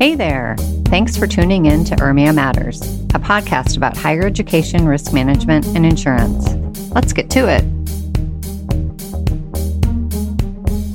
Hey 0.00 0.14
there. 0.14 0.54
Thanks 0.84 1.16
for 1.16 1.26
tuning 1.26 1.66
in 1.66 1.84
to 1.86 1.96
URMIA 1.96 2.32
Matters, 2.32 2.80
a 3.14 3.18
podcast 3.18 3.76
about 3.76 3.96
higher 3.96 4.24
education, 4.24 4.86
risk 4.86 5.12
management, 5.12 5.66
and 5.74 5.84
insurance. 5.84 6.54
Let's 6.94 7.12
get 7.12 7.28
to 7.30 7.48
it. 7.48 7.64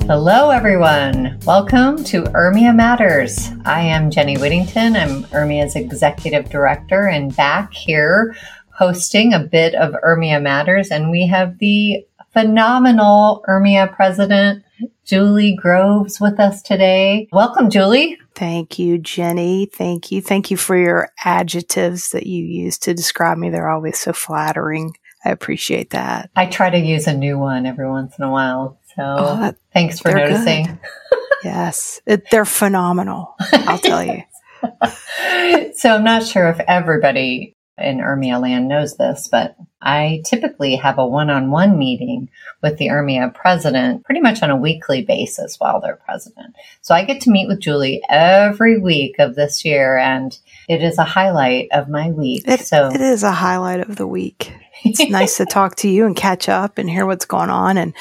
Hello, 0.06 0.48
everyone. 0.48 1.38
Welcome 1.44 2.02
to 2.04 2.22
URMIA 2.22 2.74
Matters. 2.74 3.50
I 3.66 3.82
am 3.82 4.10
Jenny 4.10 4.38
Whittington. 4.38 4.96
I'm 4.96 5.24
URMIA's 5.24 5.76
executive 5.76 6.48
director 6.48 7.06
and 7.06 7.36
back 7.36 7.74
here 7.74 8.34
hosting 8.70 9.34
a 9.34 9.38
bit 9.38 9.74
of 9.74 9.92
URMIA 10.02 10.40
Matters. 10.40 10.88
And 10.88 11.10
we 11.10 11.26
have 11.26 11.58
the 11.58 12.06
phenomenal 12.34 13.42
URMIA 13.48 13.94
president, 13.94 14.64
Julie 15.04 15.56
Groves 15.56 16.20
with 16.20 16.38
us 16.38 16.60
today. 16.60 17.28
Welcome, 17.32 17.70
Julie. 17.70 18.18
Thank 18.34 18.78
you, 18.78 18.98
Jenny. 18.98 19.66
Thank 19.66 20.10
you. 20.10 20.20
Thank 20.20 20.50
you 20.50 20.56
for 20.56 20.76
your 20.76 21.10
adjectives 21.24 22.10
that 22.10 22.26
you 22.26 22.44
use 22.44 22.76
to 22.78 22.92
describe 22.92 23.38
me. 23.38 23.50
They're 23.50 23.70
always 23.70 23.98
so 23.98 24.12
flattering. 24.12 24.94
I 25.24 25.30
appreciate 25.30 25.90
that. 25.90 26.30
I 26.36 26.46
try 26.46 26.68
to 26.68 26.78
use 26.78 27.06
a 27.06 27.14
new 27.14 27.38
one 27.38 27.64
every 27.64 27.88
once 27.88 28.18
in 28.18 28.24
a 28.24 28.30
while. 28.30 28.78
So 28.96 29.02
oh, 29.02 29.40
that, 29.40 29.56
thanks 29.72 30.00
for 30.00 30.12
noticing. 30.12 30.78
yes, 31.44 32.00
it, 32.04 32.30
they're 32.30 32.44
phenomenal. 32.44 33.34
I'll 33.52 33.78
tell 33.78 34.04
you. 34.04 34.22
so 35.74 35.94
I'm 35.94 36.04
not 36.04 36.26
sure 36.26 36.48
if 36.48 36.60
everybody 36.60 37.54
in 37.78 37.98
URMIA 37.98 38.40
land 38.40 38.68
knows 38.68 38.96
this, 38.96 39.28
but 39.30 39.56
I 39.82 40.22
typically 40.24 40.76
have 40.76 40.98
a 40.98 41.06
one-on-one 41.06 41.78
meeting 41.78 42.30
with 42.62 42.78
the 42.78 42.88
URMIA 42.88 43.34
president 43.34 44.04
pretty 44.04 44.20
much 44.20 44.42
on 44.42 44.50
a 44.50 44.56
weekly 44.56 45.02
basis 45.02 45.56
while 45.58 45.80
they're 45.80 45.96
president. 45.96 46.54
So 46.82 46.94
I 46.94 47.04
get 47.04 47.20
to 47.22 47.30
meet 47.30 47.48
with 47.48 47.60
Julie 47.60 48.02
every 48.08 48.78
week 48.78 49.16
of 49.18 49.34
this 49.34 49.64
year 49.64 49.98
and 49.98 50.36
it 50.68 50.82
is 50.82 50.98
a 50.98 51.04
highlight 51.04 51.68
of 51.72 51.88
my 51.88 52.10
week. 52.10 52.44
It, 52.46 52.60
so 52.60 52.90
it 52.90 53.00
is 53.00 53.22
a 53.22 53.32
highlight 53.32 53.80
of 53.80 53.96
the 53.96 54.06
week. 54.06 54.52
It's 54.84 55.00
nice 55.10 55.36
to 55.38 55.44
talk 55.44 55.76
to 55.76 55.88
you 55.88 56.06
and 56.06 56.16
catch 56.16 56.48
up 56.48 56.78
and 56.78 56.88
hear 56.88 57.06
what's 57.06 57.26
going 57.26 57.50
on 57.50 57.76
and 57.76 57.92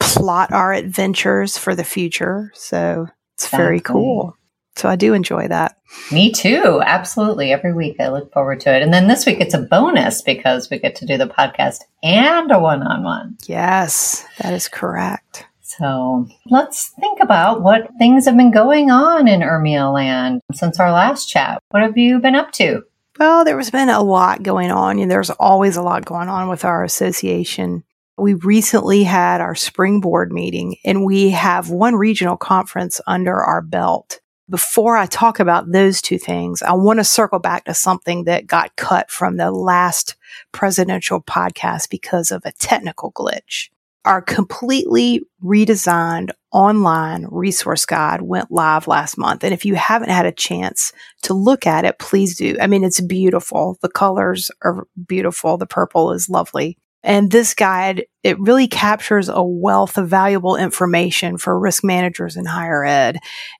plot 0.00 0.52
our 0.52 0.72
adventures 0.72 1.56
for 1.56 1.74
the 1.74 1.84
future. 1.84 2.50
So 2.54 3.06
it's 3.34 3.44
exactly. 3.44 3.64
very 3.64 3.80
cool. 3.80 4.36
So 4.80 4.88
I 4.88 4.96
do 4.96 5.12
enjoy 5.12 5.46
that. 5.48 5.76
Me 6.10 6.32
too. 6.32 6.80
Absolutely. 6.82 7.52
Every 7.52 7.74
week 7.74 7.96
I 8.00 8.08
look 8.08 8.32
forward 8.32 8.60
to 8.60 8.74
it. 8.74 8.80
And 8.80 8.94
then 8.94 9.08
this 9.08 9.26
week 9.26 9.38
it's 9.38 9.52
a 9.52 9.60
bonus 9.60 10.22
because 10.22 10.70
we 10.70 10.78
get 10.78 10.94
to 10.96 11.06
do 11.06 11.18
the 11.18 11.26
podcast 11.26 11.80
and 12.02 12.50
a 12.50 12.58
one 12.58 12.82
on 12.82 13.04
one. 13.04 13.36
Yes, 13.44 14.24
that 14.38 14.54
is 14.54 14.68
correct. 14.68 15.46
So 15.60 16.26
let's 16.46 16.94
think 16.98 17.20
about 17.20 17.60
what 17.60 17.90
things 17.98 18.24
have 18.24 18.38
been 18.38 18.50
going 18.50 18.90
on 18.90 19.28
in 19.28 19.40
URMIA 19.40 19.92
land 19.92 20.40
since 20.54 20.80
our 20.80 20.90
last 20.90 21.26
chat. 21.26 21.62
What 21.72 21.82
have 21.82 21.98
you 21.98 22.18
been 22.18 22.34
up 22.34 22.50
to? 22.52 22.82
Well, 23.18 23.44
there 23.44 23.58
has 23.58 23.70
been 23.70 23.90
a 23.90 24.02
lot 24.02 24.42
going 24.42 24.70
on. 24.70 24.98
and 24.98 25.10
there's 25.10 25.28
always 25.28 25.76
a 25.76 25.82
lot 25.82 26.06
going 26.06 26.30
on 26.30 26.48
with 26.48 26.64
our 26.64 26.84
association. 26.84 27.84
We 28.16 28.32
recently 28.32 29.04
had 29.04 29.42
our 29.42 29.54
spring 29.54 30.00
board 30.00 30.32
meeting 30.32 30.76
and 30.86 31.04
we 31.04 31.30
have 31.30 31.68
one 31.68 31.96
regional 31.96 32.38
conference 32.38 32.98
under 33.06 33.36
our 33.36 33.60
belt 33.60 34.20
before 34.50 34.96
I 34.96 35.06
talk 35.06 35.38
about 35.38 35.70
those 35.70 36.02
two 36.02 36.18
things, 36.18 36.60
I 36.60 36.72
want 36.72 36.98
to 36.98 37.04
circle 37.04 37.38
back 37.38 37.64
to 37.64 37.74
something 37.74 38.24
that 38.24 38.46
got 38.46 38.76
cut 38.76 39.10
from 39.10 39.36
the 39.36 39.50
last 39.50 40.16
presidential 40.52 41.22
podcast 41.22 41.88
because 41.88 42.30
of 42.30 42.42
a 42.44 42.52
technical 42.52 43.12
glitch. 43.12 43.70
Our 44.04 44.22
completely 44.22 45.22
redesigned 45.44 46.30
online 46.52 47.26
resource 47.30 47.86
guide 47.86 48.22
went 48.22 48.50
live 48.50 48.88
last 48.88 49.18
month. 49.18 49.44
And 49.44 49.54
if 49.54 49.64
you 49.64 49.74
haven't 49.74 50.08
had 50.08 50.26
a 50.26 50.32
chance 50.32 50.92
to 51.22 51.34
look 51.34 51.66
at 51.66 51.84
it, 51.84 51.98
please 51.98 52.36
do. 52.36 52.56
I 52.60 52.66
mean, 52.66 52.82
it's 52.82 53.00
beautiful. 53.00 53.78
The 53.82 53.90
colors 53.90 54.50
are 54.62 54.86
beautiful. 55.06 55.58
The 55.58 55.66
purple 55.66 56.12
is 56.12 56.30
lovely. 56.30 56.78
And 57.02 57.30
this 57.30 57.54
guide, 57.54 58.04
it 58.22 58.38
really 58.38 58.68
captures 58.68 59.28
a 59.28 59.42
wealth 59.42 59.96
of 59.96 60.08
valuable 60.08 60.56
information 60.56 61.38
for 61.38 61.58
risk 61.58 61.82
managers 61.82 62.36
in 62.36 62.44
higher 62.44 62.84
ed. 62.84 63.18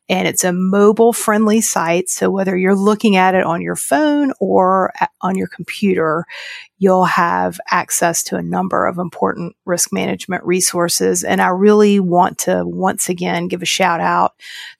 And 0.08 0.26
it's 0.26 0.44
a 0.44 0.52
mobile 0.52 1.12
friendly 1.12 1.60
site. 1.60 2.08
So 2.08 2.30
whether 2.30 2.56
you're 2.56 2.74
looking 2.74 3.16
at 3.16 3.34
it 3.34 3.44
on 3.44 3.62
your 3.62 3.76
phone 3.76 4.32
or 4.40 4.92
on 5.20 5.36
your 5.36 5.46
computer, 5.46 6.26
you'll 6.78 7.04
have 7.04 7.60
access 7.70 8.22
to 8.24 8.36
a 8.36 8.42
number 8.42 8.86
of 8.86 8.98
important 8.98 9.54
risk 9.66 9.92
management 9.92 10.42
resources. 10.44 11.22
And 11.22 11.40
I 11.40 11.48
really 11.48 12.00
want 12.00 12.38
to 12.38 12.64
once 12.66 13.08
again 13.08 13.48
give 13.48 13.62
a 13.62 13.66
shout 13.66 14.00
out 14.00 14.32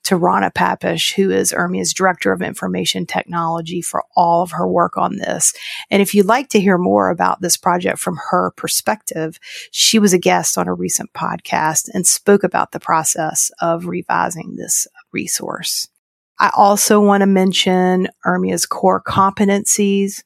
to 0.03 0.17
Rana 0.17 0.51
Papish, 0.51 1.13
who 1.13 1.31
is 1.31 1.53
URMIA's 1.53 1.93
Director 1.93 2.31
of 2.31 2.41
Information 2.41 3.05
Technology 3.05 3.81
for 3.81 4.03
all 4.15 4.41
of 4.41 4.51
her 4.51 4.67
work 4.67 4.97
on 4.97 5.17
this. 5.17 5.53
And 5.89 6.01
if 6.01 6.13
you'd 6.13 6.25
like 6.25 6.49
to 6.49 6.59
hear 6.59 6.77
more 6.77 7.09
about 7.09 7.39
this 7.39 7.55
project 7.55 7.99
from 7.99 8.19
her 8.31 8.51
perspective, 8.57 9.39
she 9.71 9.99
was 9.99 10.13
a 10.13 10.19
guest 10.19 10.57
on 10.57 10.67
a 10.67 10.73
recent 10.73 11.11
podcast 11.13 11.89
and 11.93 12.05
spoke 12.05 12.43
about 12.43 12.71
the 12.71 12.79
process 12.79 13.51
of 13.61 13.87
revising 13.87 14.55
this 14.55 14.87
resource. 15.11 15.87
I 16.39 16.51
also 16.55 16.99
want 16.99 17.21
to 17.21 17.27
mention 17.27 18.07
URMIA's 18.25 18.65
core 18.65 19.01
competencies 19.01 20.23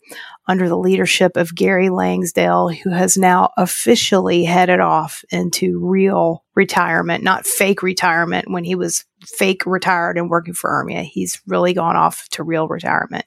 under 0.47 0.69
the 0.69 0.77
leadership 0.77 1.35
of 1.35 1.53
Gary 1.53 1.89
Langsdale, 1.89 2.69
who 2.69 2.89
has 2.91 3.17
now 3.17 3.49
officially 3.57 4.45
headed 4.45 4.79
off 4.79 5.25
into 5.29 5.77
real 5.85 6.45
retirement, 6.55 7.21
not 7.23 7.45
fake 7.45 7.83
retirement 7.83 8.49
when 8.49 8.63
he 8.63 8.75
was 8.75 9.03
fake 9.25 9.65
retired 9.65 10.17
and 10.17 10.29
working 10.29 10.53
for 10.53 10.69
URMIA. 10.69 11.03
He's 11.03 11.41
really 11.47 11.73
gone 11.73 11.97
off 11.97 12.29
to 12.29 12.43
real 12.43 12.69
retirement. 12.69 13.25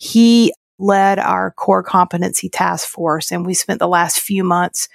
He 0.00 0.52
led 0.80 1.20
our 1.20 1.52
core 1.52 1.84
competency 1.84 2.48
task 2.48 2.88
force 2.88 3.30
and 3.30 3.46
we 3.46 3.54
spent 3.54 3.78
the 3.78 3.86
last 3.86 4.18
few 4.18 4.42
months 4.42 4.88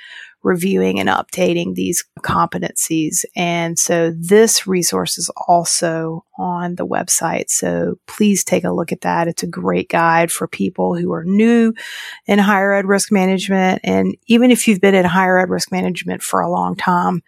reviewing 0.44 1.00
and 1.00 1.10
updating 1.10 1.76
these 1.76 2.04
competencies. 2.22 3.26
And 3.36 3.78
so 3.78 4.14
this 4.18 4.66
resource 4.66 5.18
is 5.18 5.30
also 5.48 6.24
on 6.38 6.76
the 6.76 6.88
website. 6.88 7.50
So 7.50 7.96
please 8.08 8.44
take 8.44 8.64
a 8.64 8.72
look 8.72 8.92
at 8.92 9.02
that. 9.02 9.28
It's 9.28 9.44
a 9.44 9.48
great 9.48 9.90
guide 9.90 10.32
for 10.32 10.48
people 10.48 10.96
who 10.96 11.12
are 11.12 11.26
new 11.26 11.74
in 12.26 12.40
higher 12.40 12.74
ed 12.74 12.86
risk 12.86 13.12
management. 13.12 13.82
And 13.84 14.16
even 14.28 14.52
if 14.52 14.68
you've 14.68 14.82
been 14.82 14.96
in 14.96 15.06
higher 15.06 15.40
ed 15.40 15.50
risk 15.50 15.72
management 15.72 16.24
for 16.24 16.40
a 16.42 16.52
long 16.52 16.76
time, 16.76 17.22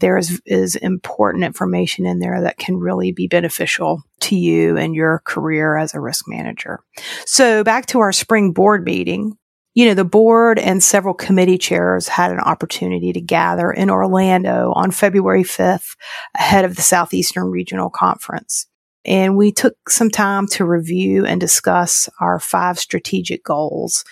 there 0.00 0.16
is, 0.16 0.40
is 0.46 0.76
important 0.76 1.44
information 1.44 2.06
in 2.06 2.18
there 2.18 2.40
that 2.42 2.58
can 2.58 2.76
really 2.76 3.12
be 3.12 3.28
beneficial 3.28 4.02
to 4.20 4.36
you 4.36 4.76
and 4.76 4.94
your 4.94 5.22
career 5.24 5.76
as 5.76 5.94
a 5.94 6.00
risk 6.00 6.24
manager. 6.26 6.80
So 7.26 7.62
back 7.64 7.86
to 7.86 8.00
our 8.00 8.12
spring 8.12 8.52
board 8.52 8.84
meeting 8.84 9.36
you 9.74 9.86
know, 9.86 9.94
the 9.94 10.04
board 10.04 10.58
and 10.58 10.82
several 10.82 11.14
committee 11.14 11.58
chairs 11.58 12.08
had 12.08 12.32
an 12.32 12.40
opportunity 12.40 13.12
to 13.12 13.20
gather 13.20 13.70
in 13.70 13.88
Orlando 13.88 14.72
on 14.74 14.90
February 14.90 15.44
5th 15.44 15.96
ahead 16.36 16.64
of 16.64 16.76
the 16.76 16.82
Southeastern 16.82 17.44
Regional 17.44 17.90
Conference. 17.90 18.66
And 19.04 19.36
we 19.36 19.52
took 19.52 19.88
some 19.88 20.10
time 20.10 20.46
to 20.48 20.64
review 20.64 21.24
and 21.24 21.40
discuss 21.40 22.08
our 22.20 22.38
five 22.38 22.78
strategic 22.78 23.44
goals 23.44 24.04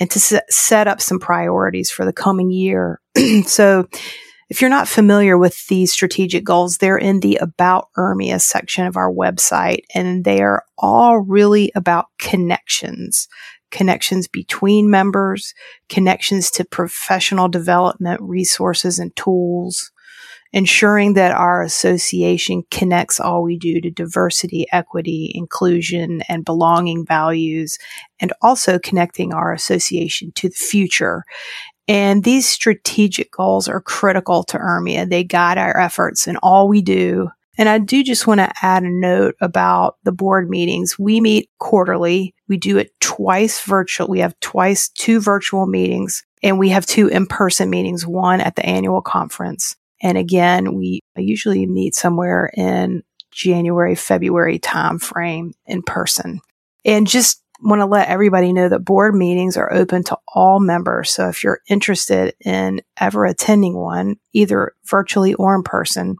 and 0.00 0.10
to 0.10 0.42
set 0.48 0.88
up 0.88 1.00
some 1.00 1.20
priorities 1.20 1.90
for 1.90 2.04
the 2.04 2.12
coming 2.12 2.50
year. 2.50 3.00
so 3.46 3.86
if 4.48 4.60
you're 4.60 4.70
not 4.70 4.88
familiar 4.88 5.38
with 5.38 5.66
these 5.68 5.92
strategic 5.92 6.44
goals, 6.44 6.78
they're 6.78 6.98
in 6.98 7.20
the 7.20 7.36
About 7.36 7.88
URMIA 7.96 8.40
section 8.40 8.86
of 8.86 8.96
our 8.96 9.10
website, 9.10 9.84
and 9.94 10.24
they 10.24 10.42
are 10.42 10.64
all 10.76 11.20
really 11.20 11.70
about 11.74 12.06
connections 12.18 13.28
connections 13.72 14.28
between 14.28 14.88
members, 14.88 15.54
connections 15.88 16.50
to 16.52 16.64
professional 16.64 17.48
development 17.48 18.20
resources 18.22 19.00
and 19.00 19.14
tools, 19.16 19.90
ensuring 20.52 21.14
that 21.14 21.32
our 21.32 21.62
association 21.62 22.62
connects 22.70 23.18
all 23.18 23.42
we 23.42 23.56
do 23.56 23.80
to 23.80 23.90
diversity, 23.90 24.66
equity, 24.70 25.32
inclusion, 25.34 26.22
and 26.28 26.44
belonging 26.44 27.04
values, 27.04 27.78
and 28.20 28.32
also 28.42 28.78
connecting 28.78 29.32
our 29.32 29.52
association 29.52 30.30
to 30.36 30.48
the 30.48 30.54
future. 30.54 31.24
And 31.88 32.22
these 32.22 32.48
strategic 32.48 33.32
goals 33.32 33.66
are 33.66 33.80
critical 33.80 34.44
to 34.44 34.58
URMIA. 34.58 35.08
They 35.08 35.24
guide 35.24 35.58
our 35.58 35.76
efforts 35.76 36.28
in 36.28 36.36
all 36.36 36.68
we 36.68 36.82
do 36.82 37.30
and 37.58 37.68
I 37.68 37.78
do 37.78 38.02
just 38.02 38.26
want 38.26 38.38
to 38.38 38.52
add 38.62 38.82
a 38.82 38.90
note 38.90 39.34
about 39.40 39.96
the 40.04 40.12
board 40.12 40.48
meetings. 40.48 40.98
We 40.98 41.20
meet 41.20 41.50
quarterly. 41.58 42.34
We 42.48 42.56
do 42.56 42.78
it 42.78 42.98
twice 43.00 43.60
virtual. 43.62 44.08
We 44.08 44.20
have 44.20 44.38
twice 44.40 44.88
two 44.88 45.20
virtual 45.20 45.66
meetings 45.66 46.24
and 46.42 46.58
we 46.58 46.70
have 46.70 46.86
two 46.86 47.08
in-person 47.08 47.68
meetings, 47.68 48.06
one 48.06 48.40
at 48.40 48.56
the 48.56 48.64
annual 48.64 49.02
conference. 49.02 49.76
And 50.02 50.18
again, 50.18 50.74
we 50.74 51.00
usually 51.16 51.66
meet 51.66 51.94
somewhere 51.94 52.50
in 52.56 53.02
January, 53.30 53.94
February 53.94 54.58
timeframe 54.58 55.52
in 55.66 55.82
person. 55.82 56.40
And 56.84 57.06
just 57.06 57.42
want 57.62 57.80
to 57.80 57.86
let 57.86 58.08
everybody 58.08 58.52
know 58.52 58.68
that 58.68 58.84
board 58.84 59.14
meetings 59.14 59.56
are 59.56 59.72
open 59.72 60.02
to 60.04 60.18
all 60.34 60.60
members. 60.60 61.10
So 61.10 61.28
if 61.28 61.44
you're 61.44 61.60
interested 61.68 62.34
in 62.44 62.80
ever 63.00 63.24
attending 63.24 63.76
one, 63.76 64.16
either 64.32 64.74
virtually 64.86 65.34
or 65.34 65.54
in 65.54 65.62
person, 65.62 66.16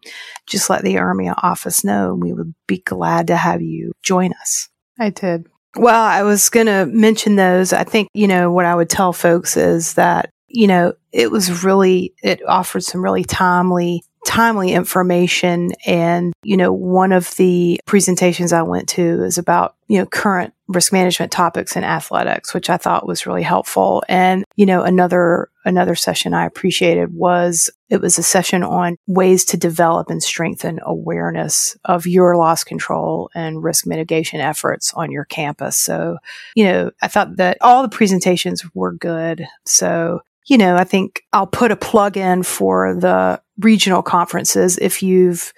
just 0.46 0.70
let 0.70 0.82
the 0.82 0.94
URMIA 0.94 1.34
office 1.42 1.84
know 1.84 2.12
and 2.12 2.22
we 2.22 2.32
would 2.32 2.54
be 2.66 2.78
glad 2.78 3.26
to 3.28 3.36
have 3.36 3.60
you 3.62 3.92
join 4.02 4.32
us. 4.40 4.68
I 4.98 5.10
did. 5.10 5.46
Well, 5.76 6.02
I 6.02 6.22
was 6.22 6.48
going 6.50 6.66
to 6.66 6.86
mention 6.86 7.36
those. 7.36 7.72
I 7.72 7.84
think, 7.84 8.08
you 8.12 8.28
know, 8.28 8.52
what 8.52 8.66
I 8.66 8.74
would 8.74 8.90
tell 8.90 9.12
folks 9.12 9.56
is 9.56 9.94
that, 9.94 10.30
you 10.48 10.66
know, 10.66 10.92
it 11.12 11.30
was 11.30 11.64
really, 11.64 12.14
it 12.22 12.46
offered 12.46 12.84
some 12.84 13.02
really 13.02 13.24
timely 13.24 14.02
timely 14.26 14.72
information. 14.72 15.70
And, 15.86 16.32
you 16.42 16.56
know, 16.56 16.72
one 16.72 17.12
of 17.12 17.34
the 17.36 17.80
presentations 17.86 18.52
I 18.52 18.62
went 18.62 18.88
to 18.90 19.22
is 19.24 19.38
about, 19.38 19.74
you 19.88 19.98
know, 19.98 20.06
current 20.06 20.54
risk 20.68 20.92
management 20.92 21.32
topics 21.32 21.76
in 21.76 21.84
athletics, 21.84 22.54
which 22.54 22.70
I 22.70 22.76
thought 22.76 23.06
was 23.06 23.26
really 23.26 23.42
helpful. 23.42 24.02
And, 24.08 24.44
you 24.56 24.64
know, 24.64 24.82
another, 24.82 25.50
another 25.64 25.94
session 25.94 26.34
I 26.34 26.46
appreciated 26.46 27.12
was 27.12 27.68
it 27.90 28.00
was 28.00 28.16
a 28.16 28.22
session 28.22 28.62
on 28.62 28.96
ways 29.06 29.44
to 29.46 29.56
develop 29.56 30.08
and 30.08 30.22
strengthen 30.22 30.80
awareness 30.82 31.76
of 31.84 32.06
your 32.06 32.36
loss 32.36 32.64
control 32.64 33.28
and 33.34 33.62
risk 33.62 33.86
mitigation 33.86 34.40
efforts 34.40 34.94
on 34.94 35.10
your 35.10 35.24
campus. 35.24 35.76
So, 35.76 36.18
you 36.54 36.64
know, 36.64 36.90
I 37.02 37.08
thought 37.08 37.36
that 37.36 37.58
all 37.60 37.82
the 37.82 37.88
presentations 37.88 38.64
were 38.74 38.92
good. 38.92 39.46
So, 39.66 40.20
you 40.46 40.58
know, 40.58 40.76
I 40.76 40.84
think 40.84 41.22
I'll 41.32 41.46
put 41.46 41.70
a 41.70 41.76
plug 41.76 42.16
in 42.16 42.42
for 42.42 42.94
the 42.94 43.40
regional 43.64 44.02
conferences 44.02 44.78
if 44.78 45.02
you've 45.02 45.52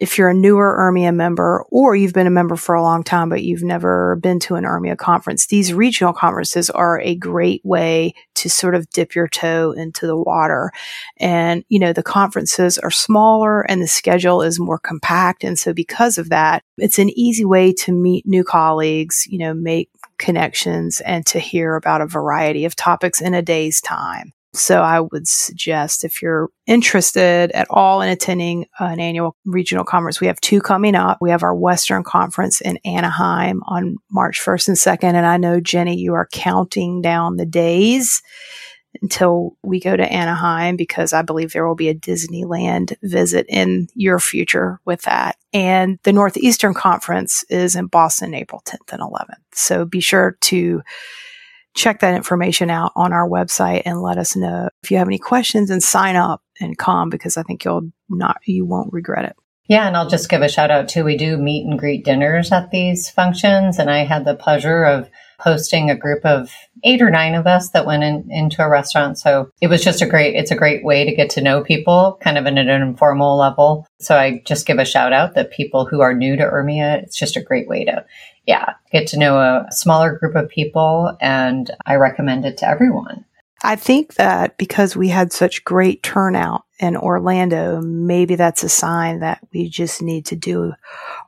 if 0.00 0.16
you're 0.16 0.30
a 0.30 0.34
newer 0.34 0.74
URMIA 0.78 1.14
member 1.14 1.64
or 1.70 1.94
you've 1.94 2.14
been 2.14 2.26
a 2.26 2.30
member 2.30 2.56
for 2.56 2.74
a 2.74 2.82
long 2.82 3.02
time 3.02 3.28
but 3.28 3.42
you've 3.42 3.62
never 3.62 4.16
been 4.16 4.40
to 4.40 4.54
an 4.54 4.64
URMIA 4.64 4.96
conference, 4.96 5.46
these 5.46 5.74
regional 5.74 6.14
conferences 6.14 6.70
are 6.70 6.98
a 7.00 7.14
great 7.14 7.60
way 7.62 8.14
to 8.36 8.48
sort 8.48 8.74
of 8.74 8.88
dip 8.90 9.14
your 9.14 9.28
toe 9.28 9.72
into 9.72 10.06
the 10.06 10.16
water. 10.16 10.70
And, 11.18 11.62
you 11.68 11.78
know, 11.78 11.92
the 11.92 12.02
conferences 12.02 12.78
are 12.78 12.90
smaller 12.90 13.60
and 13.62 13.82
the 13.82 13.86
schedule 13.86 14.40
is 14.40 14.58
more 14.58 14.78
compact. 14.78 15.44
And 15.44 15.58
so 15.58 15.74
because 15.74 16.16
of 16.16 16.30
that, 16.30 16.62
it's 16.78 16.98
an 16.98 17.10
easy 17.10 17.44
way 17.44 17.72
to 17.74 17.92
meet 17.92 18.26
new 18.26 18.44
colleagues, 18.44 19.26
you 19.28 19.38
know, 19.38 19.52
make 19.52 19.90
connections 20.18 21.02
and 21.02 21.26
to 21.26 21.38
hear 21.38 21.76
about 21.76 22.00
a 22.00 22.06
variety 22.06 22.64
of 22.64 22.74
topics 22.74 23.20
in 23.20 23.34
a 23.34 23.42
day's 23.42 23.82
time. 23.82 24.32
So 24.56 24.80
I 24.80 25.00
would 25.00 25.28
suggest 25.28 26.04
if 26.04 26.22
you're 26.22 26.48
interested 26.66 27.50
at 27.52 27.66
all 27.70 28.00
in 28.00 28.08
attending 28.08 28.66
an 28.78 28.98
annual 29.00 29.36
regional 29.44 29.84
conference, 29.84 30.20
we 30.20 30.26
have 30.26 30.40
two 30.40 30.60
coming 30.60 30.94
up. 30.94 31.18
We 31.20 31.30
have 31.30 31.42
our 31.42 31.54
Western 31.54 32.02
Conference 32.02 32.60
in 32.60 32.78
Anaheim 32.84 33.62
on 33.66 33.96
March 34.10 34.40
1st 34.40 34.68
and 34.68 34.76
2nd. 34.76 35.14
And 35.14 35.26
I 35.26 35.36
know, 35.36 35.60
Jenny, 35.60 35.98
you 35.98 36.14
are 36.14 36.28
counting 36.32 37.02
down 37.02 37.36
the 37.36 37.46
days 37.46 38.22
until 39.02 39.56
we 39.62 39.78
go 39.78 39.94
to 39.94 40.10
Anaheim 40.10 40.76
because 40.76 41.12
I 41.12 41.20
believe 41.20 41.52
there 41.52 41.66
will 41.66 41.74
be 41.74 41.90
a 41.90 41.94
Disneyland 41.94 42.94
visit 43.02 43.44
in 43.48 43.88
your 43.94 44.18
future 44.18 44.80
with 44.86 45.02
that. 45.02 45.36
And 45.52 45.98
the 46.04 46.12
Northeastern 46.12 46.72
Conference 46.72 47.44
is 47.50 47.76
in 47.76 47.88
Boston, 47.88 48.34
April 48.34 48.62
10th 48.64 48.92
and 48.92 49.02
11th. 49.02 49.34
So 49.52 49.84
be 49.84 50.00
sure 50.00 50.38
to 50.42 50.82
check 51.76 52.00
that 52.00 52.14
information 52.14 52.70
out 52.70 52.92
on 52.96 53.12
our 53.12 53.28
website 53.28 53.82
and 53.84 54.00
let 54.00 54.18
us 54.18 54.34
know 54.34 54.68
if 54.82 54.90
you 54.90 54.96
have 54.96 55.06
any 55.06 55.18
questions 55.18 55.70
and 55.70 55.82
sign 55.82 56.16
up 56.16 56.42
and 56.60 56.78
come 56.78 57.10
because 57.10 57.36
I 57.36 57.42
think 57.42 57.64
you'll 57.64 57.90
not, 58.08 58.38
you 58.46 58.64
won't 58.64 58.92
regret 58.92 59.26
it. 59.26 59.36
Yeah, 59.68 59.86
and 59.86 59.96
I'll 59.96 60.08
just 60.08 60.28
give 60.28 60.42
a 60.42 60.48
shout 60.48 60.70
out 60.70 60.88
too. 60.88 61.04
We 61.04 61.16
do 61.16 61.36
meet 61.36 61.66
and 61.66 61.78
greet 61.78 62.04
dinners 62.04 62.52
at 62.52 62.70
these 62.70 63.10
functions, 63.10 63.80
and 63.80 63.90
I 63.90 64.04
had 64.04 64.24
the 64.24 64.36
pleasure 64.36 64.84
of 64.84 65.10
hosting 65.40 65.90
a 65.90 65.96
group 65.96 66.24
of 66.24 66.52
eight 66.84 67.02
or 67.02 67.10
nine 67.10 67.34
of 67.34 67.46
us 67.46 67.70
that 67.70 67.84
went 67.84 68.04
in, 68.04 68.26
into 68.30 68.62
a 68.62 68.70
restaurant. 68.70 69.18
So 69.18 69.50
it 69.60 69.66
was 69.66 69.82
just 69.82 70.00
a 70.00 70.06
great, 70.06 70.34
it's 70.34 70.50
a 70.50 70.56
great 70.56 70.84
way 70.84 71.04
to 71.04 71.14
get 71.14 71.30
to 71.30 71.42
know 71.42 71.62
people 71.62 72.18
kind 72.22 72.38
of 72.38 72.46
in 72.46 72.58
an 72.58 72.68
informal 72.68 73.36
level. 73.36 73.86
So 74.00 74.16
I 74.16 74.40
just 74.46 74.66
give 74.66 74.78
a 74.78 74.84
shout 74.84 75.12
out 75.12 75.34
that 75.34 75.50
people 75.50 75.84
who 75.84 76.00
are 76.00 76.14
new 76.14 76.36
to 76.36 76.44
URMIA, 76.44 77.02
it's 77.02 77.18
just 77.18 77.36
a 77.36 77.42
great 77.42 77.68
way 77.68 77.84
to 77.84 78.06
yeah, 78.46 78.74
get 78.92 79.06
to 79.08 79.18
know 79.18 79.38
a 79.38 79.66
smaller 79.70 80.18
group 80.18 80.36
of 80.36 80.48
people. 80.48 81.16
And 81.20 81.70
I 81.84 81.96
recommend 81.96 82.44
it 82.44 82.58
to 82.58 82.68
everyone. 82.68 83.24
I 83.62 83.76
think 83.76 84.14
that 84.14 84.58
because 84.58 84.96
we 84.96 85.08
had 85.08 85.32
such 85.32 85.64
great 85.64 86.02
turnout 86.02 86.64
in 86.78 86.96
Orlando, 86.96 87.80
maybe 87.80 88.36
that's 88.36 88.62
a 88.62 88.68
sign 88.68 89.20
that 89.20 89.40
we 89.52 89.68
just 89.68 90.02
need 90.02 90.26
to 90.26 90.36
do 90.36 90.72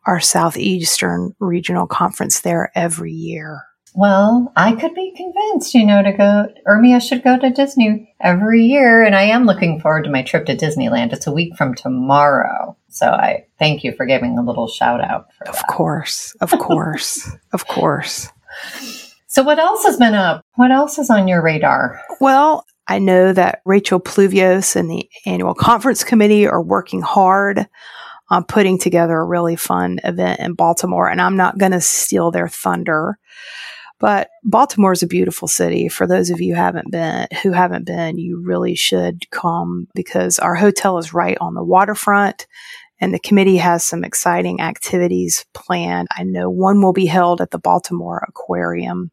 our 0.06 0.20
Southeastern 0.20 1.34
Regional 1.40 1.86
Conference 1.86 2.40
there 2.40 2.70
every 2.74 3.12
year. 3.12 3.64
Well, 3.98 4.52
I 4.54 4.76
could 4.76 4.94
be 4.94 5.10
convinced, 5.10 5.74
you 5.74 5.84
know, 5.84 6.04
to 6.04 6.12
go, 6.12 6.46
URMIA 6.68 7.02
should 7.02 7.24
go 7.24 7.36
to 7.36 7.50
Disney 7.50 8.14
every 8.20 8.64
year. 8.64 9.02
And 9.02 9.12
I 9.12 9.22
am 9.22 9.44
looking 9.44 9.80
forward 9.80 10.04
to 10.04 10.10
my 10.10 10.22
trip 10.22 10.46
to 10.46 10.56
Disneyland. 10.56 11.12
It's 11.12 11.26
a 11.26 11.32
week 11.32 11.56
from 11.56 11.74
tomorrow. 11.74 12.76
So 12.90 13.08
I 13.08 13.46
thank 13.58 13.82
you 13.82 13.92
for 13.96 14.06
giving 14.06 14.38
a 14.38 14.44
little 14.44 14.68
shout 14.68 15.00
out 15.00 15.34
for 15.34 15.48
of 15.48 15.56
that. 15.56 15.64
Of 15.64 15.74
course. 15.74 16.32
Of 16.40 16.50
course. 16.60 17.28
of 17.52 17.66
course. 17.66 18.28
So 19.26 19.42
what 19.42 19.58
else 19.58 19.84
has 19.84 19.96
been 19.96 20.14
up? 20.14 20.44
What 20.54 20.70
else 20.70 21.00
is 21.00 21.10
on 21.10 21.26
your 21.26 21.42
radar? 21.42 22.00
Well, 22.20 22.64
I 22.86 23.00
know 23.00 23.32
that 23.32 23.62
Rachel 23.64 23.98
Pluvios 23.98 24.76
and 24.76 24.88
the 24.88 25.10
annual 25.26 25.54
conference 25.54 26.04
committee 26.04 26.46
are 26.46 26.62
working 26.62 27.02
hard 27.02 27.66
on 28.30 28.44
putting 28.44 28.78
together 28.78 29.16
a 29.16 29.24
really 29.24 29.56
fun 29.56 29.98
event 30.04 30.38
in 30.38 30.52
Baltimore. 30.54 31.08
And 31.08 31.20
I'm 31.20 31.36
not 31.36 31.58
going 31.58 31.72
to 31.72 31.80
steal 31.80 32.30
their 32.30 32.46
thunder. 32.46 33.18
But 34.00 34.28
Baltimore 34.44 34.92
is 34.92 35.02
a 35.02 35.08
beautiful 35.08 35.48
city. 35.48 35.88
For 35.88 36.06
those 36.06 36.30
of 36.30 36.40
you 36.40 36.54
who 36.54 36.60
haven't 36.60 36.90
been, 36.92 37.26
who 37.42 37.52
haven't 37.52 37.84
been, 37.84 38.18
you 38.18 38.40
really 38.44 38.74
should 38.74 39.28
come 39.30 39.88
because 39.94 40.38
our 40.38 40.54
hotel 40.54 40.98
is 40.98 41.12
right 41.12 41.36
on 41.40 41.54
the 41.54 41.64
waterfront 41.64 42.46
and 43.00 43.12
the 43.14 43.18
committee 43.18 43.56
has 43.56 43.84
some 43.84 44.04
exciting 44.04 44.60
activities 44.60 45.44
planned. 45.54 46.08
I 46.16 46.24
know 46.24 46.50
one 46.50 46.82
will 46.82 46.92
be 46.92 47.06
held 47.06 47.40
at 47.40 47.50
the 47.50 47.58
Baltimore 47.58 48.24
Aquarium. 48.28 49.10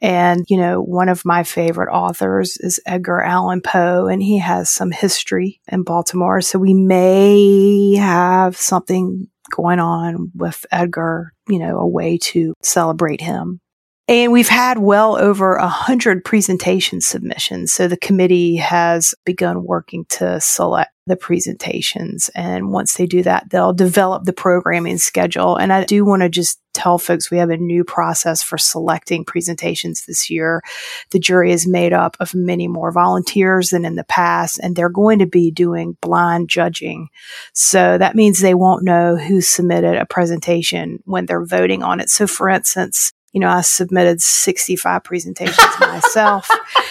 And, 0.00 0.44
you 0.48 0.56
know, 0.58 0.82
one 0.82 1.08
of 1.08 1.24
my 1.24 1.44
favorite 1.44 1.90
authors 1.90 2.56
is 2.58 2.80
Edgar 2.84 3.22
Allan 3.22 3.62
Poe, 3.62 4.06
and 4.06 4.22
he 4.22 4.38
has 4.38 4.68
some 4.68 4.90
history 4.90 5.60
in 5.68 5.82
Baltimore. 5.82 6.40
So 6.40 6.58
we 6.58 6.74
may 6.74 7.94
have 7.94 8.56
something 8.56 9.28
going 9.50 9.78
on 9.78 10.30
with 10.34 10.66
Edgar, 10.70 11.32
you 11.48 11.58
know, 11.58 11.78
a 11.78 11.88
way 11.88 12.18
to 12.18 12.54
celebrate 12.62 13.20
him. 13.20 13.60
And 14.06 14.32
we've 14.32 14.48
had 14.48 14.78
well 14.78 15.16
over 15.16 15.54
a 15.54 15.66
hundred 15.66 16.26
presentation 16.26 17.00
submissions. 17.00 17.72
So 17.72 17.88
the 17.88 17.96
committee 17.96 18.56
has 18.56 19.14
begun 19.24 19.64
working 19.64 20.04
to 20.10 20.40
select 20.42 20.90
the 21.06 21.16
presentations. 21.16 22.30
And 22.34 22.70
once 22.70 22.94
they 22.94 23.06
do 23.06 23.22
that, 23.22 23.48
they'll 23.48 23.72
develop 23.72 24.24
the 24.24 24.34
programming 24.34 24.98
schedule. 24.98 25.56
And 25.56 25.72
I 25.72 25.84
do 25.84 26.04
want 26.04 26.20
to 26.22 26.28
just 26.28 26.60
tell 26.74 26.98
folks 26.98 27.30
we 27.30 27.38
have 27.38 27.50
a 27.50 27.56
new 27.56 27.82
process 27.82 28.42
for 28.42 28.58
selecting 28.58 29.24
presentations 29.24 30.04
this 30.04 30.28
year. 30.28 30.62
The 31.10 31.18
jury 31.18 31.52
is 31.52 31.66
made 31.66 31.94
up 31.94 32.16
of 32.20 32.34
many 32.34 32.68
more 32.68 32.92
volunteers 32.92 33.70
than 33.70 33.86
in 33.86 33.96
the 33.96 34.04
past, 34.04 34.58
and 34.62 34.76
they're 34.76 34.88
going 34.88 35.18
to 35.20 35.26
be 35.26 35.50
doing 35.50 35.96
blind 36.02 36.50
judging. 36.50 37.08
So 37.54 37.96
that 37.96 38.16
means 38.16 38.40
they 38.40 38.54
won't 38.54 38.84
know 38.84 39.16
who 39.16 39.40
submitted 39.40 39.96
a 39.96 40.06
presentation 40.06 41.02
when 41.04 41.24
they're 41.24 41.46
voting 41.46 41.82
on 41.82 42.00
it. 42.00 42.10
So 42.10 42.26
for 42.26 42.50
instance, 42.50 43.12
you 43.34 43.40
know, 43.40 43.48
I 43.48 43.60
submitted 43.62 44.22
65 44.22 45.02
presentations 45.02 45.80
myself. 45.80 46.48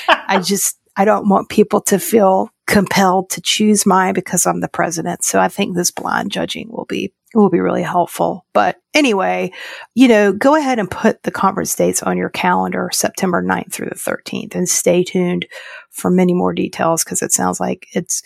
I 0.07 0.41
just, 0.43 0.77
I 0.97 1.05
don't 1.05 1.29
want 1.29 1.49
people 1.49 1.79
to 1.81 1.97
feel 1.97 2.49
compelled 2.67 3.29
to 3.31 3.41
choose 3.41 3.85
mine 3.85 4.13
because 4.13 4.45
I'm 4.45 4.59
the 4.59 4.67
president. 4.67 5.23
So 5.23 5.39
I 5.39 5.47
think 5.47 5.75
this 5.75 5.89
blind 5.89 6.31
judging 6.31 6.69
will 6.69 6.85
be 6.85 7.13
will 7.33 7.49
be 7.49 7.59
really 7.59 7.81
helpful. 7.81 8.45
But 8.53 8.77
anyway, 8.93 9.51
you 9.95 10.07
know, 10.07 10.31
go 10.33 10.55
ahead 10.55 10.77
and 10.77 10.91
put 10.91 11.23
the 11.23 11.31
conference 11.31 11.75
dates 11.75 12.03
on 12.03 12.15
your 12.15 12.29
calendar 12.29 12.89
September 12.93 13.41
9th 13.41 13.71
through 13.71 13.89
the 13.89 13.95
13th 13.95 14.53
and 14.53 14.69
stay 14.69 15.03
tuned 15.03 15.47
for 15.89 16.11
many 16.11 16.33
more 16.35 16.53
details 16.53 17.03
because 17.03 17.23
it 17.23 17.31
sounds 17.31 17.59
like 17.59 17.87
it's 17.93 18.21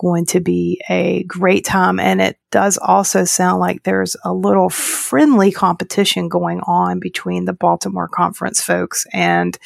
going 0.00 0.24
to 0.24 0.40
be 0.40 0.80
a 0.88 1.22
great 1.24 1.64
time. 1.64 2.00
And 2.00 2.22
it 2.22 2.38
does 2.50 2.78
also 2.78 3.24
sound 3.24 3.60
like 3.60 3.82
there's 3.82 4.16
a 4.24 4.32
little 4.32 4.70
friendly 4.70 5.52
competition 5.52 6.28
going 6.28 6.60
on 6.60 7.00
between 7.00 7.44
the 7.44 7.52
Baltimore 7.52 8.08
Conference 8.08 8.62
folks 8.62 9.06
and 9.12 9.58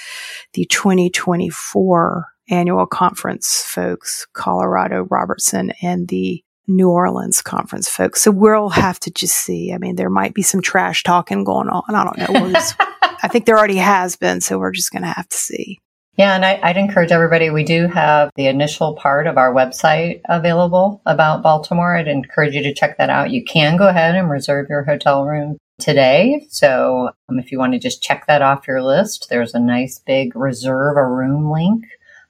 the 0.54 0.64
2024 0.66 2.26
annual 2.50 2.86
conference 2.86 3.62
folks, 3.62 4.26
Colorado 4.32 5.06
Robertson 5.08 5.72
and 5.80 6.08
the 6.08 6.42
New 6.66 6.90
Orleans 6.90 7.40
conference 7.40 7.88
folks. 7.88 8.20
So 8.20 8.30
we'll 8.30 8.70
have 8.70 8.98
to 9.00 9.12
just 9.12 9.36
see. 9.36 9.72
I 9.72 9.78
mean, 9.78 9.94
there 9.94 10.10
might 10.10 10.34
be 10.34 10.42
some 10.42 10.62
trash 10.62 11.04
talking 11.04 11.44
going 11.44 11.68
on. 11.68 11.82
I 11.94 12.04
don't 12.04 12.18
know. 12.18 12.40
We'll 12.40 12.52
just, 12.52 12.74
I 13.02 13.28
think 13.28 13.46
there 13.46 13.56
already 13.56 13.76
has 13.76 14.16
been. 14.16 14.40
So 14.40 14.58
we're 14.58 14.72
just 14.72 14.90
going 14.90 15.02
to 15.02 15.08
have 15.08 15.28
to 15.28 15.36
see. 15.36 15.80
Yeah, 16.16 16.36
and 16.36 16.44
I, 16.44 16.60
would 16.68 16.76
encourage 16.76 17.10
everybody. 17.10 17.50
We 17.50 17.64
do 17.64 17.88
have 17.88 18.30
the 18.36 18.46
initial 18.46 18.94
part 18.94 19.26
of 19.26 19.36
our 19.36 19.52
website 19.52 20.20
available 20.26 21.02
about 21.06 21.42
Baltimore. 21.42 21.96
I'd 21.96 22.06
encourage 22.06 22.54
you 22.54 22.62
to 22.62 22.74
check 22.74 22.98
that 22.98 23.10
out. 23.10 23.30
You 23.30 23.44
can 23.44 23.76
go 23.76 23.88
ahead 23.88 24.14
and 24.14 24.30
reserve 24.30 24.68
your 24.68 24.84
hotel 24.84 25.24
room 25.24 25.58
today. 25.80 26.46
So 26.50 27.10
um, 27.28 27.40
if 27.40 27.50
you 27.50 27.58
want 27.58 27.72
to 27.72 27.80
just 27.80 28.00
check 28.00 28.28
that 28.28 28.42
off 28.42 28.68
your 28.68 28.80
list, 28.80 29.26
there's 29.28 29.54
a 29.54 29.58
nice 29.60 29.98
big 29.98 30.36
reserve 30.36 30.96
a 30.96 31.04
room 31.04 31.50
link 31.50 31.84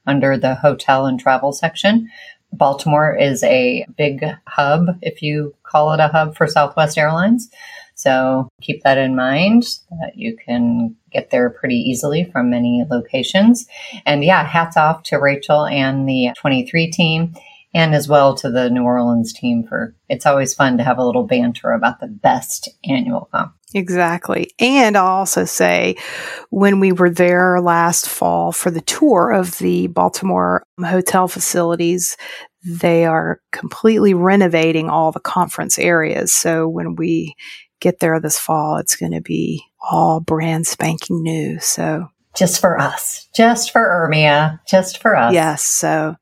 under 0.07 0.35
the 0.35 0.55
hotel 0.55 1.05
and 1.05 1.19
travel 1.19 1.53
section. 1.53 2.09
Baltimore 2.51 3.15
is 3.15 3.43
a 3.43 3.85
big 3.97 4.25
hub, 4.47 4.97
if 5.03 5.21
you 5.21 5.53
call 5.61 5.93
it 5.93 5.99
a 5.99 6.07
hub 6.07 6.35
for 6.35 6.47
Southwest 6.47 6.97
Airlines. 6.97 7.51
So 7.95 8.49
keep 8.61 8.83
that 8.83 8.97
in 8.97 9.15
mind 9.15 9.63
that 10.01 10.13
you 10.15 10.35
can 10.35 10.95
get 11.15 11.29
there 11.29 11.49
pretty 11.49 11.75
easily 11.75 12.25
from 12.25 12.49
many 12.49 12.85
locations. 12.89 13.67
And 14.05 14.23
yeah, 14.23 14.45
hats 14.45 14.77
off 14.77 15.03
to 15.03 15.17
Rachel 15.17 15.65
and 15.65 16.07
the 16.07 16.31
23 16.37 16.91
team 16.91 17.33
and 17.75 17.93
as 17.93 18.07
well 18.07 18.33
to 18.35 18.49
the 18.49 18.69
New 18.69 18.83
Orleans 18.83 19.33
team 19.33 19.63
for 19.67 19.93
it's 20.07 20.25
always 20.25 20.53
fun 20.53 20.77
to 20.77 20.83
have 20.83 20.97
a 20.97 21.05
little 21.05 21.25
banter 21.25 21.71
about 21.71 21.99
the 21.99 22.07
best 22.07 22.69
annual 22.85 23.27
comp. 23.31 23.53
Exactly. 23.73 24.51
And 24.59 24.95
I'll 24.95 25.05
also 25.05 25.43
say 25.43 25.97
when 26.49 26.79
we 26.79 26.93
were 26.93 27.09
there 27.09 27.59
last 27.59 28.07
fall 28.07 28.53
for 28.53 28.71
the 28.71 28.81
tour 28.81 29.31
of 29.31 29.57
the 29.57 29.87
Baltimore 29.87 30.63
hotel 30.79 31.27
facilities, 31.27 32.15
they 32.65 33.05
are 33.05 33.41
completely 33.51 34.13
renovating 34.13 34.89
all 34.89 35.11
the 35.11 35.19
conference 35.19 35.77
areas. 35.77 36.33
So 36.33 36.69
when 36.69 36.95
we 36.95 37.35
get 37.85 37.99
there 37.99 38.19
this 38.19 38.39
fall, 38.39 38.77
it's 38.77 38.95
going 38.95 39.11
to 39.11 39.21
be 39.21 39.63
all 39.91 40.19
brand 40.19 40.65
spanking 40.65 41.21
new. 41.21 41.59
So 41.59 42.09
just 42.35 42.59
for 42.59 42.79
us, 42.79 43.29
just 43.33 43.71
for 43.71 43.81
URMIA, 43.81 44.59
just 44.67 45.01
for 45.01 45.15
us. 45.15 45.33
Yes. 45.33 45.61
So, 45.63 46.15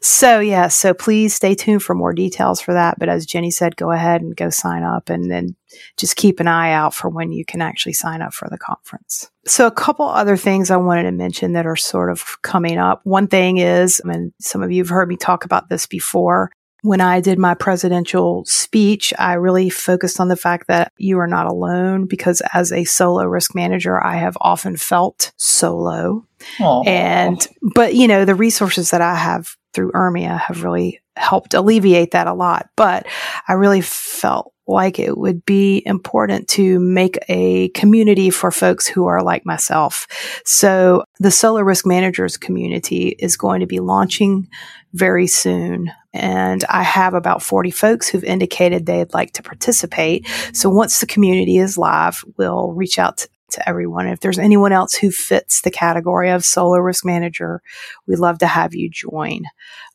so 0.00 0.40
yeah. 0.40 0.68
So 0.68 0.92
please 0.94 1.34
stay 1.34 1.54
tuned 1.54 1.82
for 1.82 1.94
more 1.94 2.12
details 2.12 2.60
for 2.60 2.74
that. 2.74 2.98
But 2.98 3.08
as 3.08 3.26
Jenny 3.26 3.50
said, 3.50 3.76
go 3.76 3.92
ahead 3.92 4.22
and 4.22 4.34
go 4.34 4.50
sign 4.50 4.82
up 4.82 5.08
and 5.08 5.30
then 5.30 5.54
just 5.98 6.16
keep 6.16 6.40
an 6.40 6.48
eye 6.48 6.72
out 6.72 6.94
for 6.94 7.08
when 7.08 7.30
you 7.30 7.44
can 7.44 7.60
actually 7.60 7.92
sign 7.92 8.22
up 8.22 8.34
for 8.34 8.48
the 8.50 8.58
conference. 8.58 9.30
So 9.46 9.66
a 9.66 9.70
couple 9.70 10.06
other 10.06 10.36
things 10.36 10.70
I 10.70 10.78
wanted 10.78 11.04
to 11.04 11.12
mention 11.12 11.52
that 11.52 11.66
are 11.66 11.76
sort 11.76 12.10
of 12.10 12.40
coming 12.42 12.78
up. 12.78 13.02
One 13.04 13.28
thing 13.28 13.58
is, 13.58 14.00
I 14.04 14.08
mean, 14.08 14.32
some 14.40 14.62
of 14.62 14.72
you 14.72 14.82
have 14.82 14.88
heard 14.88 15.08
me 15.08 15.16
talk 15.16 15.44
about 15.44 15.68
this 15.68 15.86
before, 15.86 16.50
when 16.82 17.00
I 17.00 17.20
did 17.20 17.38
my 17.38 17.54
presidential 17.54 18.44
speech, 18.44 19.14
I 19.18 19.34
really 19.34 19.70
focused 19.70 20.18
on 20.18 20.28
the 20.28 20.36
fact 20.36 20.66
that 20.66 20.92
you 20.96 21.18
are 21.20 21.28
not 21.28 21.46
alone 21.46 22.06
because 22.06 22.42
as 22.52 22.72
a 22.72 22.84
solo 22.84 23.24
risk 23.24 23.54
manager, 23.54 24.02
I 24.02 24.16
have 24.16 24.36
often 24.40 24.76
felt 24.76 25.32
solo. 25.36 26.26
Aww. 26.58 26.86
And, 26.86 27.46
but 27.74 27.94
you 27.94 28.08
know, 28.08 28.24
the 28.24 28.34
resources 28.34 28.90
that 28.90 29.00
I 29.00 29.14
have 29.14 29.56
through 29.72 29.92
URMIA 29.92 30.38
have 30.40 30.64
really 30.64 31.00
helped 31.16 31.54
alleviate 31.54 32.10
that 32.12 32.26
a 32.26 32.34
lot. 32.34 32.68
But 32.76 33.06
I 33.46 33.52
really 33.52 33.80
felt 33.80 34.52
like 34.66 34.98
it 34.98 35.16
would 35.16 35.44
be 35.44 35.82
important 35.86 36.48
to 36.48 36.78
make 36.80 37.18
a 37.28 37.68
community 37.70 38.30
for 38.30 38.50
folks 38.50 38.86
who 38.86 39.06
are 39.06 39.22
like 39.22 39.44
myself. 39.44 40.06
So 40.44 41.04
the 41.18 41.30
solo 41.30 41.60
risk 41.60 41.86
managers 41.86 42.36
community 42.36 43.08
is 43.18 43.36
going 43.36 43.60
to 43.60 43.66
be 43.66 43.80
launching 43.80 44.48
very 44.94 45.26
soon. 45.26 45.92
And 46.12 46.64
I 46.68 46.82
have 46.82 47.14
about 47.14 47.42
40 47.42 47.70
folks 47.70 48.08
who've 48.08 48.24
indicated 48.24 48.84
they'd 48.84 49.14
like 49.14 49.32
to 49.34 49.42
participate. 49.42 50.26
So 50.52 50.68
once 50.68 51.00
the 51.00 51.06
community 51.06 51.56
is 51.56 51.78
live, 51.78 52.24
we'll 52.36 52.72
reach 52.72 52.98
out 52.98 53.18
to, 53.18 53.28
to 53.52 53.68
everyone. 53.68 54.08
If 54.08 54.20
there's 54.20 54.38
anyone 54.38 54.72
else 54.72 54.94
who 54.94 55.10
fits 55.10 55.62
the 55.62 55.70
category 55.70 56.30
of 56.30 56.44
solo 56.44 56.78
risk 56.78 57.04
manager, 57.04 57.62
we'd 58.06 58.18
love 58.18 58.38
to 58.38 58.46
have 58.46 58.74
you 58.74 58.90
join. 58.90 59.42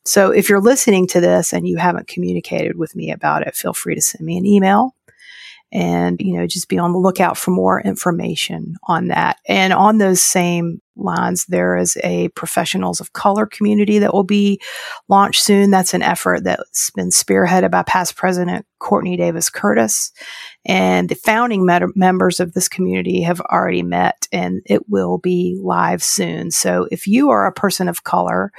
So 0.05 0.31
if 0.31 0.49
you're 0.49 0.61
listening 0.61 1.05
to 1.07 1.21
this 1.21 1.53
and 1.53 1.67
you 1.67 1.77
haven't 1.77 2.07
communicated 2.07 2.77
with 2.77 2.95
me 2.95 3.11
about 3.11 3.45
it, 3.45 3.55
feel 3.55 3.73
free 3.73 3.95
to 3.95 4.01
send 4.01 4.25
me 4.25 4.37
an 4.37 4.45
email 4.45 4.95
and 5.71 6.21
you 6.21 6.37
know 6.37 6.47
just 6.47 6.69
be 6.69 6.77
on 6.77 6.93
the 6.93 6.97
lookout 6.97 7.37
for 7.37 7.51
more 7.51 7.81
information 7.81 8.75
on 8.87 9.07
that. 9.07 9.37
And 9.47 9.73
on 9.73 9.97
those 9.97 10.21
same 10.21 10.81
lines 10.95 11.45
there 11.45 11.77
is 11.77 11.97
a 12.03 12.29
professionals 12.29 12.99
of 12.99 13.13
color 13.13 13.45
community 13.45 13.99
that 13.99 14.13
will 14.13 14.23
be 14.23 14.59
launched 15.09 15.43
soon. 15.43 15.69
That's 15.69 15.93
an 15.93 16.01
effort 16.01 16.43
that's 16.43 16.89
been 16.91 17.09
spearheaded 17.09 17.69
by 17.69 17.83
past 17.83 18.15
president 18.15 18.65
courtney 18.79 19.17
davis 19.17 19.49
curtis. 19.49 20.11
And 20.65 21.09
the 21.09 21.15
founding 21.15 21.65
met- 21.65 21.95
members 21.95 22.39
of 22.39 22.53
this 22.53 22.67
community 22.67 23.21
have 23.21 23.41
already 23.41 23.83
met 23.83 24.27
and 24.31 24.61
it 24.65 24.89
will 24.89 25.17
be 25.17 25.59
live 25.61 26.01
soon. 26.01 26.51
So 26.51 26.87
if 26.91 27.07
you 27.07 27.29
are 27.29 27.45
a 27.45 27.53
person 27.53 27.87
of 27.87 28.03
color 28.03 28.51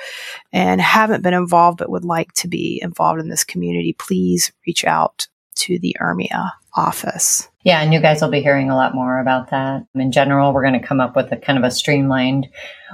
and 0.53 0.81
haven't 0.81 1.23
been 1.23 1.35
involved 1.35 1.79
but 1.79 1.91
would 1.91 2.05
like 2.05 2.33
to 2.35 2.49
be 2.49 2.81
involved 2.83 3.21
in 3.21 3.29
this 3.29 3.45
community 3.45 3.95
please 3.99 4.53
reach 4.67 4.85
out 4.85 5.27
to 5.59 5.79
the 5.79 5.97
URMIA 6.00 6.50
office. 6.78 7.49
Yeah, 7.64 7.82
and 7.82 7.92
you 7.92 8.00
guys 8.00 8.23
will 8.23 8.30
be 8.30 8.40
hearing 8.40 8.70
a 8.70 8.76
lot 8.76 8.94
more 8.94 9.18
about 9.18 9.50
that. 9.50 9.85
In 9.94 10.12
general, 10.12 10.52
we're 10.52 10.62
going 10.62 10.80
to 10.80 10.87
come 10.87 11.00
up 11.00 11.16
with 11.16 11.32
a 11.32 11.37
kind 11.37 11.58
of 11.58 11.64
a 11.64 11.73
streamlined 11.73 12.49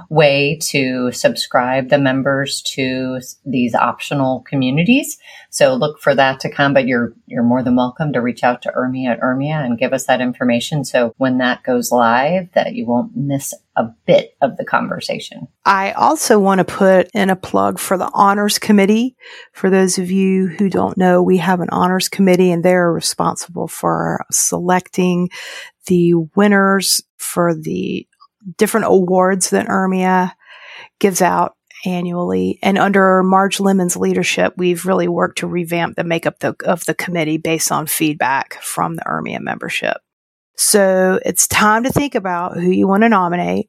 way 0.08 0.58
to 0.62 1.12
subscribe 1.12 1.90
the 1.90 1.98
members 1.98 2.62
to 2.62 3.20
these 3.44 3.74
optional 3.74 4.40
communities. 4.48 5.18
So 5.50 5.74
look 5.74 6.00
for 6.00 6.14
that 6.14 6.40
to 6.40 6.50
come, 6.50 6.72
but 6.72 6.88
you're 6.88 7.12
you're 7.26 7.44
more 7.44 7.62
than 7.62 7.76
welcome 7.76 8.12
to 8.14 8.22
reach 8.22 8.42
out 8.42 8.62
to 8.62 8.72
URMIA 8.72 9.10
at 9.10 9.20
URMIA 9.20 9.64
and 9.64 9.78
give 9.78 9.92
us 9.92 10.06
that 10.06 10.22
information. 10.22 10.84
So 10.84 11.14
when 11.18 11.38
that 11.38 11.62
goes 11.62 11.92
live, 11.92 12.50
that 12.54 12.74
you 12.74 12.86
won't 12.86 13.14
miss 13.14 13.52
a 13.76 13.84
bit 14.06 14.36
of 14.40 14.56
the 14.56 14.64
conversation. 14.64 15.48
I 15.64 15.92
also 15.92 16.38
want 16.38 16.58
to 16.58 16.64
put 16.64 17.10
in 17.14 17.30
a 17.30 17.36
plug 17.36 17.78
for 17.78 17.98
the 17.98 18.10
honors 18.14 18.58
committee. 18.58 19.16
For 19.52 19.70
those 19.70 19.98
of 19.98 20.10
you 20.10 20.46
who 20.46 20.68
don't 20.70 20.96
know, 20.96 21.22
we 21.22 21.38
have 21.38 21.60
an 21.60 21.70
honors 21.70 22.08
committee 22.08 22.52
and 22.52 22.64
they're 22.64 22.92
responsible 22.92 23.66
for 23.66 24.24
selecting 24.30 25.30
the 25.86 26.14
winners 26.36 27.02
for 27.16 27.54
the 27.54 28.06
different 28.58 28.86
awards 28.86 29.50
that 29.50 29.66
URMIA 29.66 30.32
gives 31.00 31.22
out 31.22 31.56
annually. 31.84 32.58
And 32.62 32.78
under 32.78 33.22
Marge 33.22 33.60
Lemon's 33.60 33.96
leadership, 33.96 34.54
we've 34.56 34.86
really 34.86 35.08
worked 35.08 35.38
to 35.38 35.46
revamp 35.46 35.96
the 35.96 36.04
makeup 36.04 36.38
the, 36.40 36.54
of 36.64 36.84
the 36.84 36.94
committee 36.94 37.38
based 37.38 37.70
on 37.70 37.86
feedback 37.86 38.54
from 38.62 38.94
the 38.96 39.02
URMIA 39.02 39.40
membership. 39.40 39.98
So 40.56 41.18
it's 41.24 41.46
time 41.48 41.84
to 41.84 41.90
think 41.90 42.14
about 42.14 42.56
who 42.56 42.70
you 42.70 42.86
want 42.86 43.02
to 43.02 43.08
nominate. 43.08 43.68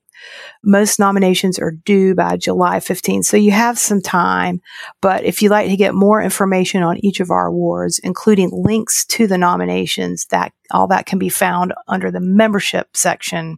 Most 0.63 0.97
nominations 0.97 1.59
are 1.59 1.71
due 1.71 2.15
by 2.15 2.37
July 2.37 2.77
15th, 2.79 3.25
so 3.25 3.37
you 3.37 3.51
have 3.51 3.77
some 3.77 4.01
time. 4.01 4.61
But 5.01 5.23
if 5.23 5.41
you'd 5.41 5.51
like 5.51 5.67
to 5.67 5.75
get 5.75 5.93
more 5.93 6.21
information 6.21 6.83
on 6.83 7.03
each 7.03 7.19
of 7.19 7.29
our 7.29 7.47
awards, 7.47 7.99
including 7.99 8.49
links 8.51 9.05
to 9.07 9.27
the 9.27 9.37
nominations, 9.37 10.25
that 10.27 10.53
all 10.71 10.87
that 10.87 11.05
can 11.05 11.19
be 11.19 11.29
found 11.29 11.73
under 11.87 12.09
the 12.09 12.21
membership 12.21 12.95
section 12.95 13.57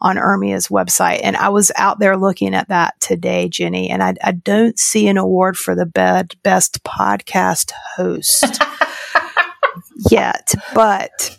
on 0.00 0.16
URMIA's 0.16 0.68
website. 0.68 1.20
And 1.22 1.36
I 1.36 1.50
was 1.50 1.70
out 1.76 2.00
there 2.00 2.16
looking 2.16 2.54
at 2.54 2.68
that 2.68 2.98
today, 3.00 3.48
Jenny, 3.48 3.90
and 3.90 4.02
I, 4.02 4.14
I 4.24 4.32
don't 4.32 4.78
see 4.78 5.06
an 5.08 5.18
award 5.18 5.56
for 5.56 5.74
the 5.76 5.86
best 6.42 6.82
podcast 6.84 7.72
host. 7.96 8.62
yet, 10.10 10.54
but 10.74 11.38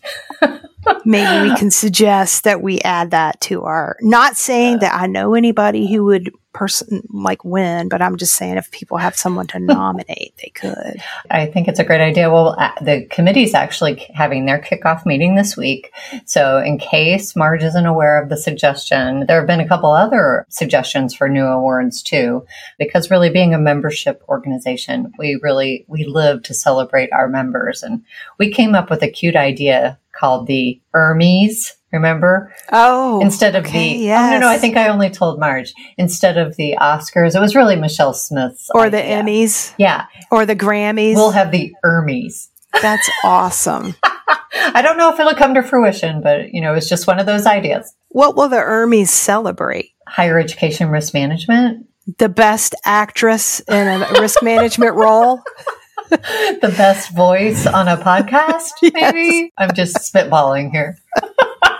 maybe 1.05 1.50
we 1.50 1.55
can 1.57 1.71
suggest 1.71 2.43
that 2.43 2.62
we 2.62 2.79
add 2.81 3.12
that 3.12 3.39
to 3.41 3.63
our 3.63 3.98
not 4.01 4.38
saying 4.38 4.79
that 4.79 4.93
I 4.93 5.07
know 5.07 5.33
anybody 5.33 5.91
who 5.91 6.05
would 6.05 6.31
person 6.53 7.01
like 7.09 7.45
win, 7.45 7.89
but 7.89 8.01
I'm 8.01 8.17
just 8.17 8.36
saying 8.36 8.57
if 8.57 8.71
people 8.71 8.98
have 8.98 9.15
someone 9.15 9.48
to 9.48 9.59
nominate, 9.59 10.33
they 10.41 10.50
could. 10.50 11.01
I 11.29 11.45
think 11.45 11.67
it's 11.67 11.79
a 11.79 11.83
great 11.83 12.01
idea. 12.01 12.29
Well, 12.29 12.55
uh, 12.57 12.71
the 12.81 13.05
committee's 13.05 13.53
actually 13.53 14.05
having 14.13 14.45
their 14.45 14.59
kickoff 14.59 15.05
meeting 15.05 15.36
this 15.36 15.55
week. 15.55 15.91
So 16.25 16.57
in 16.57 16.77
case 16.77 17.36
Marge 17.36 17.63
isn't 17.63 17.86
aware 17.86 18.21
of 18.21 18.29
the 18.29 18.38
suggestion, 18.38 19.25
there 19.27 19.38
have 19.38 19.48
been 19.48 19.59
a 19.59 19.67
couple 19.67 19.91
other 19.91 20.45
suggestions 20.50 21.15
for 21.15 21.29
new 21.29 21.45
awards 21.45 22.01
too, 22.01 22.45
because 22.77 23.12
really 23.12 23.29
being 23.29 23.53
a 23.53 23.59
membership 23.59 24.24
organization, 24.27 25.13
we 25.17 25.39
really, 25.41 25.86
we 25.88 26.03
live 26.05 26.43
to 26.43 26.53
celebrate 26.53 27.13
our 27.13 27.27
members. 27.27 27.83
And 27.83 28.03
we 28.38 28.51
came 28.51 28.75
up 28.75 28.89
with 28.89 29.03
a 29.03 29.09
cute 29.09 29.36
idea 29.36 29.98
called 30.19 30.47
the 30.47 30.81
Ermies. 30.95 31.73
Remember? 31.91 32.53
Oh, 32.71 33.19
instead 33.19 33.55
of 33.55 33.65
okay, 33.65 33.93
the 33.97 34.03
yes. 34.05 34.31
oh 34.31 34.33
no 34.33 34.39
no 34.41 34.49
I 34.49 34.59
think 34.59 34.77
I 34.77 34.89
only 34.89 35.09
told 35.09 35.39
Marge. 35.39 35.73
Instead 35.97 36.38
of 36.38 36.55
the 36.55 36.75
Oscars 36.79 37.35
it 37.35 37.39
was 37.39 37.55
really 37.55 37.75
Michelle 37.75 38.13
Smith's 38.13 38.69
or 38.75 38.85
idea. 38.85 39.01
the 39.01 39.31
Emmys? 39.31 39.73
Yeah. 39.79 40.05
Or 40.29 40.45
the 40.45 40.55
Grammys? 40.55 41.15
We'll 41.15 41.31
have 41.31 41.51
the 41.51 41.73
Ermies 41.83 42.49
that's 42.81 43.09
awesome. 43.23 43.95
I 44.03 44.81
don't 44.81 44.97
know 44.97 45.11
if 45.11 45.19
it'll 45.19 45.35
come 45.35 45.53
to 45.55 45.63
fruition 45.63 46.21
but 46.21 46.53
you 46.53 46.61
know 46.61 46.73
it's 46.73 46.89
just 46.89 47.07
one 47.07 47.19
of 47.19 47.25
those 47.25 47.45
ideas. 47.45 47.93
What 48.09 48.35
will 48.35 48.49
the 48.49 48.57
Ermies 48.57 49.07
celebrate? 49.07 49.91
Higher 50.07 50.39
education 50.39 50.89
risk 50.89 51.13
management. 51.13 51.88
The 52.17 52.29
best 52.29 52.73
actress 52.85 53.59
in 53.61 53.88
a 53.88 54.07
risk 54.19 54.41
management 54.41 54.95
role 54.95 55.43
the 56.61 56.73
best 56.75 57.11
voice 57.11 57.67
on 57.67 57.87
a 57.87 57.97
podcast, 57.97 58.71
maybe? 58.93 59.19
Yes. 59.27 59.51
I'm 59.57 59.73
just 59.73 59.95
spitballing 59.97 60.71
here. 60.71 60.97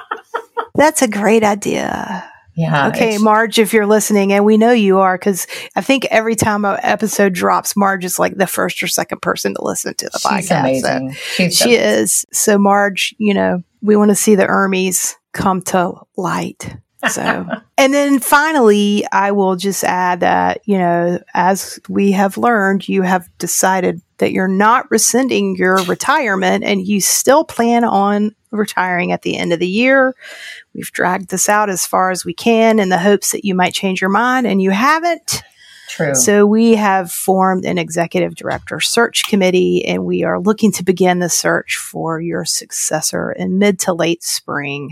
That's 0.76 1.02
a 1.02 1.08
great 1.08 1.44
idea. 1.44 2.32
Yeah. 2.56 2.90
Okay, 2.90 3.18
Marge, 3.18 3.58
if 3.58 3.74
you're 3.74 3.86
listening, 3.86 4.34
and 4.34 4.44
we 4.44 4.58
know 4.58 4.72
you 4.72 5.00
are, 5.00 5.18
because 5.18 5.48
I 5.76 5.82
think 5.82 6.06
every 6.12 6.36
time 6.36 6.66
an 6.66 6.78
episode 6.84 7.34
drops, 7.34 7.76
Marge 7.76 8.04
is 8.04 8.20
like 8.20 8.36
the 8.36 8.48
first 8.48 8.84
or 8.84 8.88
second 8.88 9.22
person 9.22 9.56
to 9.56 9.64
listen 9.64 9.94
to 9.96 10.10
the 10.12 10.20
She's 10.20 10.50
podcast. 10.50 10.60
Amazing. 10.60 11.14
So 11.14 11.50
she 11.50 11.76
is. 11.76 12.26
So, 12.34 12.58
Marge, 12.58 13.16
you 13.18 13.34
know, 13.34 13.64
We 13.82 13.96
want 13.96 14.10
to 14.10 14.16
see 14.16 14.36
the 14.36 14.46
Ermies 14.46 15.16
come 15.32 15.62
to 15.64 15.94
light. 16.18 16.76
So, 17.10 17.46
and 17.78 17.94
then 17.94 18.20
finally, 18.20 19.06
I 19.10 19.32
will 19.32 19.56
just 19.56 19.86
add 19.86 20.20
that, 20.20 20.60
you 20.66 20.78
know, 20.78 21.22
as 21.34 21.80
we 21.88 22.12
have 22.12 22.38
learned, 22.38 22.90
you 22.90 23.04
have 23.04 23.30
decided 23.38 24.02
that 24.20 24.32
you're 24.32 24.48
not 24.48 24.90
rescinding 24.92 25.56
your 25.56 25.84
retirement 25.86 26.64
and 26.64 26.88
you 26.88 27.02
still 27.02 27.44
plan 27.44 27.84
on 27.84 28.36
retiring 28.52 29.12
at 29.12 29.24
the 29.24 29.38
end 29.38 29.54
of 29.54 29.60
the 29.60 29.68
year. 29.68 30.16
We've 30.74 30.92
dragged 30.92 31.30
this 31.30 31.50
out 31.50 31.70
as 31.70 31.86
far 31.86 32.12
as 32.12 32.24
we 32.24 32.34
can 32.34 32.80
in 32.80 32.90
the 32.90 33.00
hopes 33.00 33.32
that 33.32 33.46
you 33.46 33.56
might 33.56 33.74
change 33.74 34.02
your 34.02 34.10
mind 34.10 34.48
and 34.48 34.62
you 34.62 34.72
haven't. 34.72 35.44
True. 35.90 36.14
So 36.14 36.46
we 36.46 36.76
have 36.76 37.12
formed 37.12 37.66
an 37.66 37.80
executive 37.80 38.36
director 38.36 38.80
search 38.80 39.26
committee 39.26 39.84
and 39.86 40.06
we 40.06 40.24
are 40.24 40.40
looking 40.40 40.72
to 40.74 40.84
begin 40.84 41.18
the 41.18 41.30
search 41.30 41.78
for 41.78 42.22
your 42.22 42.46
successor 42.46 43.32
in 43.32 43.58
mid 43.58 43.80
to 43.80 43.94
late 43.94 44.24
spring. 44.24 44.92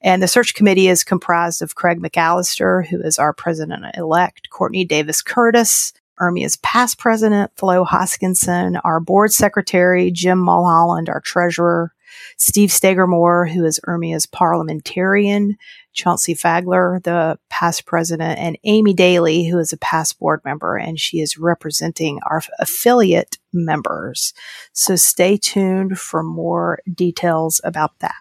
And 0.00 0.22
the 0.22 0.28
search 0.28 0.54
committee 0.54 0.88
is 0.88 1.04
comprised 1.04 1.60
of 1.60 1.74
Craig 1.74 2.00
McAllister, 2.00 2.86
who 2.86 2.98
is 3.02 3.18
our 3.18 3.34
president 3.34 3.84
elect, 3.94 4.48
Courtney 4.48 4.86
Davis 4.86 5.20
Curtis, 5.20 5.92
URMIA's 6.20 6.56
past 6.56 6.98
president, 6.98 7.52
Flo 7.56 7.84
Hoskinson, 7.84 8.80
our 8.84 9.00
board 9.00 9.32
secretary, 9.32 10.10
Jim 10.10 10.38
Mulholland, 10.38 11.08
our 11.08 11.20
treasurer, 11.20 11.92
Steve 12.36 12.70
Stagermore, 12.70 13.50
who 13.50 13.64
is 13.64 13.80
URMIA's 13.86 14.26
parliamentarian, 14.26 15.56
Chauncey 15.92 16.34
Fagler, 16.34 17.02
the 17.02 17.38
past 17.50 17.84
president, 17.84 18.38
and 18.38 18.58
Amy 18.64 18.94
Daly, 18.94 19.46
who 19.46 19.58
is 19.58 19.72
a 19.72 19.78
past 19.78 20.18
board 20.18 20.40
member, 20.44 20.76
and 20.76 21.00
she 21.00 21.20
is 21.20 21.38
representing 21.38 22.20
our 22.30 22.42
affiliate 22.58 23.38
members. 23.52 24.32
So 24.72 24.96
stay 24.96 25.36
tuned 25.36 25.98
for 25.98 26.22
more 26.22 26.80
details 26.94 27.60
about 27.64 27.98
that. 27.98 28.14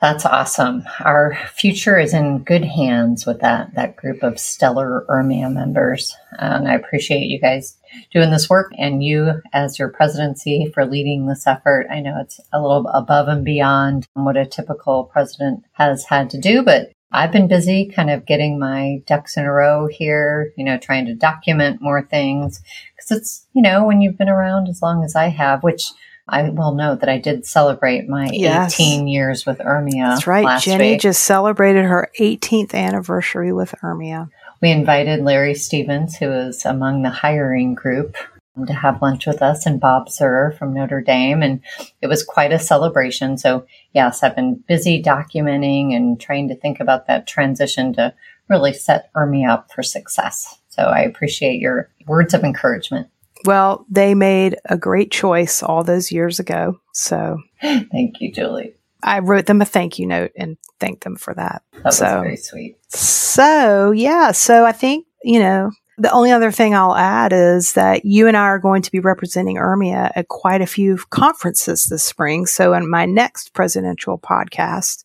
That's 0.00 0.24
awesome. 0.24 0.84
Our 1.00 1.36
future 1.56 1.98
is 1.98 2.14
in 2.14 2.44
good 2.44 2.64
hands 2.64 3.26
with 3.26 3.40
that 3.40 3.74
that 3.74 3.96
group 3.96 4.22
of 4.22 4.38
stellar 4.38 5.04
URMIA 5.08 5.52
members, 5.52 6.16
and 6.38 6.68
I 6.68 6.74
appreciate 6.74 7.26
you 7.26 7.40
guys 7.40 7.76
doing 8.12 8.30
this 8.30 8.48
work 8.48 8.70
and 8.78 9.02
you 9.02 9.42
as 9.52 9.76
your 9.76 9.88
presidency 9.88 10.70
for 10.72 10.86
leading 10.86 11.26
this 11.26 11.48
effort. 11.48 11.88
I 11.90 11.98
know 11.98 12.16
it's 12.20 12.38
a 12.52 12.62
little 12.62 12.86
above 12.94 13.26
and 13.26 13.44
beyond 13.44 14.06
what 14.14 14.36
a 14.36 14.46
typical 14.46 15.04
president 15.04 15.64
has 15.72 16.04
had 16.04 16.30
to 16.30 16.40
do, 16.40 16.62
but 16.62 16.92
I've 17.10 17.32
been 17.32 17.48
busy 17.48 17.86
kind 17.86 18.10
of 18.10 18.24
getting 18.24 18.56
my 18.56 19.02
ducks 19.06 19.36
in 19.36 19.44
a 19.46 19.52
row 19.52 19.88
here, 19.88 20.52
you 20.56 20.64
know, 20.64 20.78
trying 20.78 21.06
to 21.06 21.14
document 21.14 21.82
more 21.82 22.02
things 22.02 22.62
because 22.94 23.10
it's, 23.10 23.46
you 23.52 23.62
know, 23.62 23.84
when 23.84 24.00
you've 24.00 24.18
been 24.18 24.28
around 24.28 24.68
as 24.68 24.80
long 24.80 25.02
as 25.02 25.16
I 25.16 25.28
have, 25.28 25.64
which 25.64 25.90
I 26.28 26.50
will 26.50 26.74
note 26.74 27.00
that 27.00 27.08
I 27.08 27.18
did 27.18 27.46
celebrate 27.46 28.08
my 28.08 28.28
yes. 28.32 28.74
18 28.74 29.08
years 29.08 29.46
with 29.46 29.58
URMIA. 29.58 30.10
That's 30.14 30.26
right. 30.26 30.60
Jenny 30.60 30.92
week. 30.92 31.00
just 31.00 31.22
celebrated 31.22 31.84
her 31.84 32.10
18th 32.18 32.74
anniversary 32.74 33.52
with 33.52 33.74
URMIA. 33.82 34.28
We 34.60 34.70
invited 34.70 35.20
Larry 35.20 35.54
Stevens, 35.54 36.16
who 36.16 36.30
is 36.30 36.64
among 36.66 37.02
the 37.02 37.10
hiring 37.10 37.74
group, 37.74 38.16
um, 38.56 38.66
to 38.66 38.72
have 38.72 39.00
lunch 39.00 39.26
with 39.26 39.40
us 39.40 39.64
and 39.66 39.80
Bob 39.80 40.10
Sir 40.10 40.54
from 40.58 40.74
Notre 40.74 41.00
Dame. 41.00 41.42
And 41.42 41.60
it 42.02 42.08
was 42.08 42.24
quite 42.24 42.52
a 42.52 42.58
celebration. 42.58 43.38
So, 43.38 43.66
yes, 43.92 44.22
I've 44.22 44.36
been 44.36 44.56
busy 44.68 45.02
documenting 45.02 45.94
and 45.94 46.20
trying 46.20 46.48
to 46.48 46.56
think 46.56 46.80
about 46.80 47.06
that 47.06 47.26
transition 47.26 47.92
to 47.94 48.12
really 48.48 48.72
set 48.72 49.12
URMIA 49.14 49.48
up 49.48 49.72
for 49.72 49.82
success. 49.82 50.58
So 50.68 50.84
I 50.84 51.00
appreciate 51.00 51.60
your 51.60 51.90
words 52.06 52.34
of 52.34 52.44
encouragement. 52.44 53.08
Well, 53.44 53.86
they 53.88 54.14
made 54.14 54.56
a 54.64 54.76
great 54.76 55.10
choice 55.10 55.62
all 55.62 55.84
those 55.84 56.10
years 56.10 56.40
ago. 56.40 56.80
So 56.92 57.38
thank 57.62 58.20
you, 58.20 58.32
Julie. 58.32 58.74
I 59.02 59.20
wrote 59.20 59.46
them 59.46 59.62
a 59.62 59.64
thank 59.64 59.98
you 59.98 60.06
note 60.06 60.32
and 60.36 60.56
thanked 60.80 61.04
them 61.04 61.16
for 61.16 61.32
that. 61.34 61.62
That 61.72 61.84
was 61.84 61.98
so, 61.98 62.20
very 62.20 62.36
sweet. 62.36 62.76
So, 62.88 63.92
yeah. 63.92 64.32
So 64.32 64.64
I 64.64 64.72
think, 64.72 65.06
you 65.22 65.38
know, 65.38 65.70
the 65.98 66.10
only 66.12 66.30
other 66.30 66.52
thing 66.52 66.74
I'll 66.74 66.96
add 66.96 67.32
is 67.32 67.72
that 67.72 68.04
you 68.04 68.28
and 68.28 68.36
I 68.36 68.42
are 68.42 68.58
going 68.58 68.82
to 68.82 68.90
be 68.90 69.00
representing 69.00 69.56
URMIA 69.56 70.12
at 70.14 70.28
quite 70.28 70.62
a 70.62 70.66
few 70.66 70.96
conferences 71.10 71.86
this 71.86 72.04
spring. 72.04 72.46
So 72.46 72.72
in 72.72 72.88
my 72.88 73.04
next 73.04 73.52
presidential 73.52 74.18
podcast, 74.18 75.04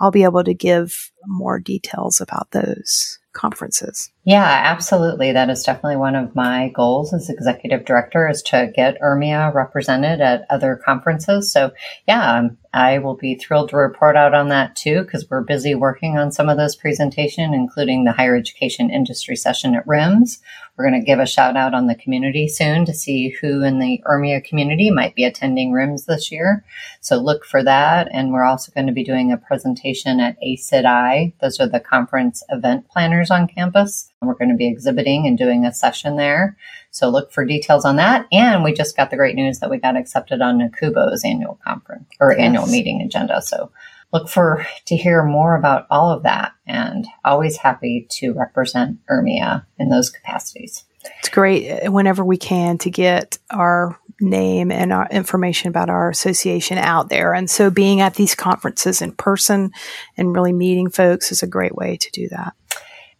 I'll 0.00 0.10
be 0.10 0.24
able 0.24 0.44
to 0.44 0.54
give 0.54 1.10
more 1.26 1.58
details 1.58 2.20
about 2.20 2.50
those 2.52 3.18
conferences. 3.38 4.10
Yeah, 4.24 4.44
absolutely. 4.44 5.32
That 5.32 5.48
is 5.48 5.62
definitely 5.62 5.96
one 5.96 6.16
of 6.16 6.34
my 6.34 6.70
goals 6.74 7.14
as 7.14 7.30
executive 7.30 7.84
director 7.84 8.28
is 8.28 8.42
to 8.42 8.70
get 8.74 9.00
URMIA 9.00 9.54
represented 9.54 10.20
at 10.20 10.44
other 10.50 10.76
conferences. 10.84 11.52
So 11.52 11.70
yeah, 12.06 12.34
um, 12.34 12.58
I 12.74 12.98
will 12.98 13.14
be 13.14 13.36
thrilled 13.36 13.70
to 13.70 13.76
report 13.76 14.16
out 14.16 14.34
on 14.34 14.48
that 14.48 14.76
too, 14.76 15.02
because 15.02 15.26
we're 15.30 15.42
busy 15.42 15.74
working 15.74 16.18
on 16.18 16.32
some 16.32 16.48
of 16.48 16.58
those 16.58 16.76
presentation, 16.76 17.54
including 17.54 18.04
the 18.04 18.12
higher 18.12 18.36
education 18.36 18.90
industry 18.90 19.36
session 19.36 19.74
at 19.74 19.86
RIMS. 19.86 20.40
We're 20.78 20.88
going 20.88 21.00
to 21.00 21.04
give 21.04 21.18
a 21.18 21.26
shout 21.26 21.56
out 21.56 21.74
on 21.74 21.88
the 21.88 21.96
community 21.96 22.46
soon 22.46 22.84
to 22.84 22.94
see 22.94 23.30
who 23.30 23.64
in 23.64 23.80
the 23.80 24.00
URMIA 24.06 24.44
community 24.44 24.92
might 24.92 25.16
be 25.16 25.24
attending 25.24 25.72
RIMS 25.72 26.06
this 26.06 26.30
year. 26.30 26.64
So 27.00 27.16
look 27.16 27.44
for 27.44 27.64
that. 27.64 28.08
And 28.12 28.32
we're 28.32 28.44
also 28.44 28.70
going 28.70 28.86
to 28.86 28.92
be 28.92 29.02
doing 29.02 29.32
a 29.32 29.36
presentation 29.36 30.20
at 30.20 30.36
ACCED-I. 30.40 31.32
Those 31.40 31.58
are 31.58 31.66
the 31.66 31.80
conference 31.80 32.44
event 32.48 32.88
planners 32.88 33.28
on 33.28 33.48
campus. 33.48 34.08
And 34.20 34.28
We're 34.28 34.36
going 34.36 34.50
to 34.50 34.56
be 34.56 34.68
exhibiting 34.68 35.26
and 35.26 35.36
doing 35.36 35.66
a 35.66 35.74
session 35.74 36.16
there. 36.16 36.56
So 36.92 37.08
look 37.08 37.32
for 37.32 37.44
details 37.44 37.84
on 37.84 37.96
that. 37.96 38.26
And 38.30 38.62
we 38.62 38.72
just 38.72 38.96
got 38.96 39.10
the 39.10 39.16
great 39.16 39.34
news 39.34 39.58
that 39.58 39.70
we 39.70 39.78
got 39.78 39.96
accepted 39.96 40.40
on 40.40 40.58
NACUBO's 40.58 41.24
annual 41.24 41.58
conference 41.64 42.08
or 42.20 42.30
yes. 42.30 42.40
annual 42.40 42.66
meeting 42.66 43.02
agenda. 43.02 43.42
So 43.42 43.72
look 44.12 44.28
for 44.28 44.66
to 44.86 44.96
hear 44.96 45.22
more 45.24 45.56
about 45.56 45.86
all 45.90 46.10
of 46.10 46.22
that 46.22 46.52
and 46.66 47.06
always 47.24 47.56
happy 47.58 48.06
to 48.10 48.32
represent 48.32 48.98
URMIA 49.10 49.64
in 49.78 49.88
those 49.88 50.10
capacities. 50.10 50.84
It's 51.20 51.28
great 51.28 51.70
uh, 51.70 51.92
whenever 51.92 52.24
we 52.24 52.36
can 52.36 52.78
to 52.78 52.90
get 52.90 53.38
our 53.50 53.98
name 54.20 54.72
and 54.72 54.92
our 54.92 55.06
information 55.10 55.68
about 55.68 55.88
our 55.90 56.10
association 56.10 56.78
out 56.78 57.08
there. 57.08 57.34
And 57.34 57.48
so 57.48 57.70
being 57.70 58.00
at 58.00 58.14
these 58.14 58.34
conferences 58.34 59.00
in 59.00 59.12
person 59.12 59.70
and 60.16 60.34
really 60.34 60.52
meeting 60.52 60.90
folks 60.90 61.30
is 61.30 61.42
a 61.42 61.46
great 61.46 61.74
way 61.74 61.96
to 61.96 62.10
do 62.10 62.28
that. 62.30 62.54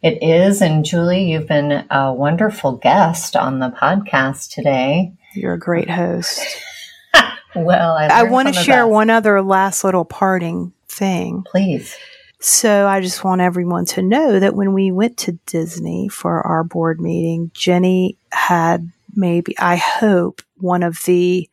It 0.02 0.22
is. 0.22 0.62
And 0.62 0.84
Julie, 0.84 1.30
you've 1.30 1.48
been 1.48 1.86
a 1.90 2.12
wonderful 2.12 2.72
guest 2.72 3.36
on 3.36 3.58
the 3.58 3.70
podcast 3.70 4.52
today. 4.52 5.12
You're 5.34 5.54
a 5.54 5.58
great 5.58 5.90
host. 5.90 6.40
well, 7.56 7.96
I, 7.96 8.06
I 8.06 8.22
want 8.24 8.48
to 8.48 8.54
share 8.54 8.86
one 8.86 9.10
other 9.10 9.42
last 9.42 9.84
little 9.84 10.04
parting 10.04 10.72
thing. 10.98 11.44
Please. 11.46 11.96
So 12.40 12.86
I 12.86 13.00
just 13.00 13.24
want 13.24 13.40
everyone 13.40 13.84
to 13.86 14.02
know 14.02 14.38
that 14.38 14.54
when 14.54 14.72
we 14.72 14.92
went 14.92 15.16
to 15.18 15.32
Disney 15.46 16.08
for 16.08 16.40
our 16.46 16.62
board 16.62 17.00
meeting, 17.00 17.50
Jenny 17.52 18.16
had 18.30 18.92
maybe, 19.14 19.58
I 19.58 19.76
hope, 19.76 20.42
one 20.56 20.82
of 20.82 21.02
the 21.04 21.48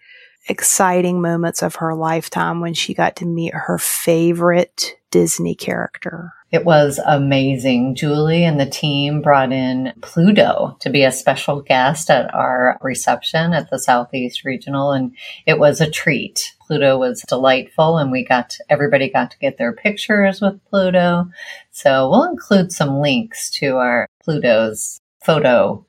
exciting 0.48 1.22
moments 1.22 1.64
of 1.64 1.76
her 1.76 1.96
lifetime 1.96 2.62
when 2.62 2.76
she 2.76 2.94
got 2.94 3.16
to 3.16 3.26
meet 3.26 3.54
her 3.54 3.80
favorite 3.80 4.96
Disney 5.10 5.56
character. 5.56 6.34
It 6.52 6.66
was 6.66 7.00
amazing. 7.04 7.96
Julie 7.96 8.46
and 8.46 8.60
the 8.60 8.66
team 8.66 9.22
brought 9.22 9.52
in 9.52 9.92
Pluto 10.02 10.78
to 10.82 10.90
be 10.90 11.04
a 11.04 11.12
special 11.12 11.62
guest 11.62 12.10
at 12.10 12.34
our 12.34 12.78
reception 12.82 13.54
at 13.54 13.70
the 13.70 13.80
Southeast 13.80 14.46
Regional, 14.46 14.92
and 14.92 15.16
it 15.46 15.58
was 15.58 15.82
a 15.82 15.90
treat. 15.90 16.55
Pluto 16.68 16.98
was 16.98 17.22
delightful, 17.28 17.98
and 17.98 18.12
we 18.12 18.26
got 18.26 18.58
everybody 18.70 19.10
got 19.10 19.32
to 19.32 19.40
get 19.40 19.58
their 19.58 19.74
pictures 19.74 20.42
with 20.42 20.64
Pluto. 20.66 21.30
So 21.72 22.10
we'll 22.10 22.30
include 22.30 22.72
some 22.72 23.00
links 23.00 23.50
to 23.52 23.78
our 23.78 24.08
Pluto's 24.24 25.00
photo 25.24 25.86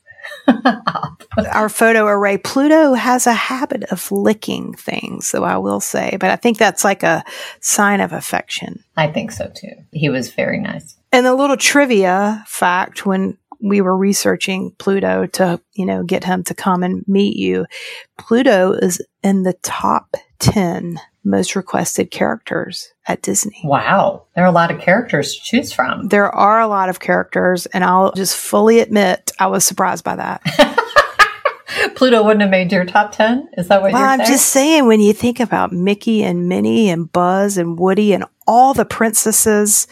Our 1.54 1.68
photo 1.68 2.06
array. 2.06 2.38
Pluto 2.38 2.94
has 2.94 3.26
a 3.26 3.32
habit 3.32 3.84
of 3.84 4.10
licking 4.10 4.74
things, 4.74 5.30
though 5.30 5.44
I 5.44 5.58
will 5.58 5.80
say, 5.80 6.16
but 6.18 6.30
I 6.30 6.36
think 6.36 6.58
that's 6.58 6.84
like 6.84 7.02
a 7.02 7.24
sign 7.60 8.00
of 8.00 8.12
affection. 8.12 8.82
I 8.96 9.08
think 9.08 9.32
so 9.32 9.50
too. 9.54 9.72
He 9.92 10.08
was 10.08 10.32
very 10.32 10.60
nice. 10.60 10.96
And 11.12 11.26
a 11.26 11.34
little 11.34 11.56
trivia 11.56 12.44
fact 12.46 13.06
when 13.06 13.38
we 13.60 13.80
were 13.80 13.96
researching 13.96 14.72
Pluto 14.78 15.26
to, 15.26 15.60
you 15.74 15.86
know, 15.86 16.02
get 16.04 16.24
him 16.24 16.42
to 16.44 16.54
come 16.54 16.82
and 16.82 17.04
meet 17.06 17.36
you, 17.36 17.66
Pluto 18.18 18.72
is 18.72 19.04
in 19.22 19.42
the 19.42 19.54
top 19.62 20.14
10 20.38 21.00
most 21.24 21.56
requested 21.56 22.10
characters 22.10 22.92
at 23.06 23.22
Disney. 23.22 23.60
Wow. 23.64 24.24
There 24.34 24.44
are 24.44 24.48
a 24.48 24.52
lot 24.52 24.70
of 24.70 24.80
characters 24.80 25.34
to 25.34 25.42
choose 25.42 25.72
from. 25.72 26.08
There 26.08 26.32
are 26.32 26.60
a 26.60 26.68
lot 26.68 26.88
of 26.88 27.00
characters, 27.00 27.66
and 27.66 27.82
I'll 27.84 28.12
just 28.12 28.36
fully 28.36 28.80
admit 28.80 29.32
I 29.38 29.48
was 29.48 29.66
surprised 29.66 30.04
by 30.04 30.16
that. 30.16 30.42
Pluto 31.96 32.22
wouldn't 32.22 32.42
have 32.42 32.50
made 32.50 32.70
your 32.70 32.84
top 32.84 33.12
10? 33.12 33.50
Is 33.56 33.68
that 33.68 33.82
what 33.82 33.92
well, 33.92 34.00
you're 34.00 34.08
saying? 34.08 34.20
I'm 34.20 34.26
just 34.26 34.46
saying, 34.46 34.86
when 34.86 35.00
you 35.00 35.12
think 35.12 35.40
about 35.40 35.72
Mickey 35.72 36.22
and 36.22 36.48
Minnie 36.48 36.90
and 36.90 37.10
Buzz 37.10 37.58
and 37.58 37.78
Woody 37.78 38.12
and 38.12 38.24
all 38.46 38.74
the 38.74 38.84
princesses 38.84 39.86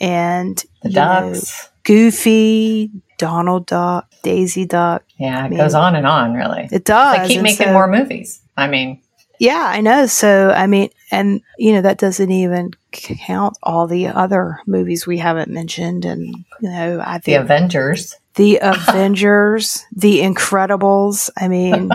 and 0.00 0.62
the 0.82 0.90
ducks, 0.90 1.62
know, 1.64 1.68
Goofy, 1.84 2.90
Donald 3.18 3.66
Duck, 3.66 4.10
Daisy 4.22 4.66
Duck. 4.66 5.04
Yeah, 5.18 5.40
it 5.40 5.44
I 5.44 5.48
mean, 5.48 5.58
goes 5.58 5.74
on 5.74 5.94
and 5.94 6.06
on, 6.06 6.34
really. 6.34 6.68
It 6.70 6.84
does. 6.84 7.18
They 7.18 7.34
keep 7.34 7.42
making 7.42 7.66
so, 7.66 7.72
more 7.72 7.88
movies. 7.88 8.40
I 8.56 8.66
mean, 8.66 9.02
Yeah, 9.40 9.64
I 9.66 9.80
know. 9.80 10.04
So, 10.06 10.50
I 10.50 10.66
mean, 10.66 10.90
and, 11.10 11.40
you 11.58 11.72
know, 11.72 11.80
that 11.80 11.96
doesn't 11.98 12.30
even 12.30 12.72
count 12.92 13.56
all 13.62 13.86
the 13.86 14.08
other 14.08 14.60
movies 14.66 15.06
we 15.06 15.16
haven't 15.16 15.50
mentioned. 15.50 16.04
And, 16.04 16.26
you 16.60 16.68
know, 16.70 17.00
I 17.04 17.12
think 17.14 17.24
The 17.24 17.34
Avengers. 17.42 18.16
the 18.34 18.58
Avengers, 18.60 19.86
the 19.96 20.20
Incredibles. 20.20 21.30
I 21.38 21.48
mean, 21.48 21.90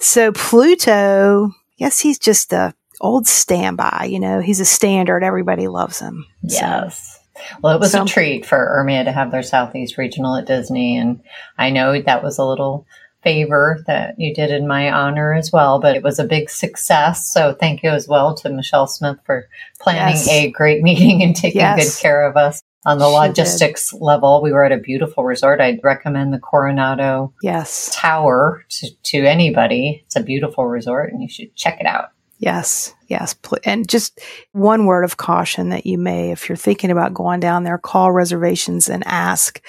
so 0.00 0.32
Pluto, 0.32 1.52
yes, 1.76 2.00
he's 2.00 2.18
just 2.18 2.52
a 2.52 2.74
old 3.00 3.28
standby. 3.28 4.08
You 4.10 4.18
know, 4.18 4.40
he's 4.40 4.58
a 4.60 4.64
standard. 4.64 5.22
Everybody 5.22 5.68
loves 5.68 6.00
him. 6.00 6.26
So, 6.48 6.56
Yes. 6.56 7.18
Well, 7.62 7.74
it 7.76 7.80
was 7.80 7.92
So- 7.92 8.02
a 8.02 8.06
treat 8.06 8.44
for 8.44 8.58
URMIA 8.58 9.04
to 9.04 9.12
have 9.12 9.30
their 9.30 9.42
Southeast 9.44 9.96
Regional 9.96 10.34
at 10.36 10.46
Disney. 10.46 10.98
And 10.98 11.20
I 11.56 11.70
know 11.70 12.00
that 12.02 12.22
was 12.24 12.38
a 12.38 12.44
little 12.44 12.86
favor 13.22 13.82
that 13.86 14.14
you 14.18 14.32
did 14.34 14.50
in 14.50 14.66
my 14.66 14.90
honor 14.90 15.34
as 15.34 15.52
well, 15.52 15.78
but 15.80 15.96
it 15.96 16.02
was 16.02 16.18
a 16.18 16.24
big 16.24 16.48
success. 16.50 17.30
So 17.30 17.54
thank 17.58 17.82
you 17.82 17.90
as 17.90 18.08
well 18.08 18.34
to 18.36 18.48
Michelle 18.50 18.86
Smith 18.86 19.18
for 19.24 19.48
planning 19.80 20.14
Yes. 20.16 20.28
a 20.28 20.50
great 20.50 20.82
meeting 20.88 21.22
and 21.22 21.34
taking 21.36 21.60
Yes. 21.60 21.96
good 21.96 22.02
care 22.02 22.26
of 22.28 22.36
us. 22.36 22.62
On 22.86 22.96
the 22.98 23.04
She 23.04 23.10
did. 23.10 23.28
logistics 23.28 23.92
level, 23.92 24.40
we 24.42 24.52
were 24.52 24.64
at 24.64 24.72
a 24.72 24.78
beautiful 24.78 25.22
resort. 25.24 25.60
I'd 25.60 25.80
recommend 25.84 26.32
the 26.32 26.38
Coronado 26.38 27.34
yes, 27.42 27.90
Tower 27.92 28.64
to, 28.70 28.88
to 29.02 29.26
anybody. 29.26 30.02
It's 30.06 30.16
a 30.16 30.22
beautiful 30.22 30.66
resort 30.66 31.12
and 31.12 31.20
you 31.20 31.28
should 31.28 31.54
check 31.54 31.78
it 31.78 31.86
out. 31.86 32.06
yes, 32.38 32.94
yes. 33.08 33.34
And 33.64 33.86
just 33.86 34.18
one 34.52 34.86
word 34.86 35.04
of 35.04 35.18
caution 35.18 35.68
that 35.68 35.84
you 35.84 35.98
may, 35.98 36.30
if 36.30 36.48
you're 36.48 36.56
thinking 36.56 36.90
about 36.90 37.12
going 37.12 37.38
down 37.40 37.64
there, 37.64 37.76
call 37.76 38.12
reservations 38.12 38.88
and 38.88 39.02
ask 39.06 39.60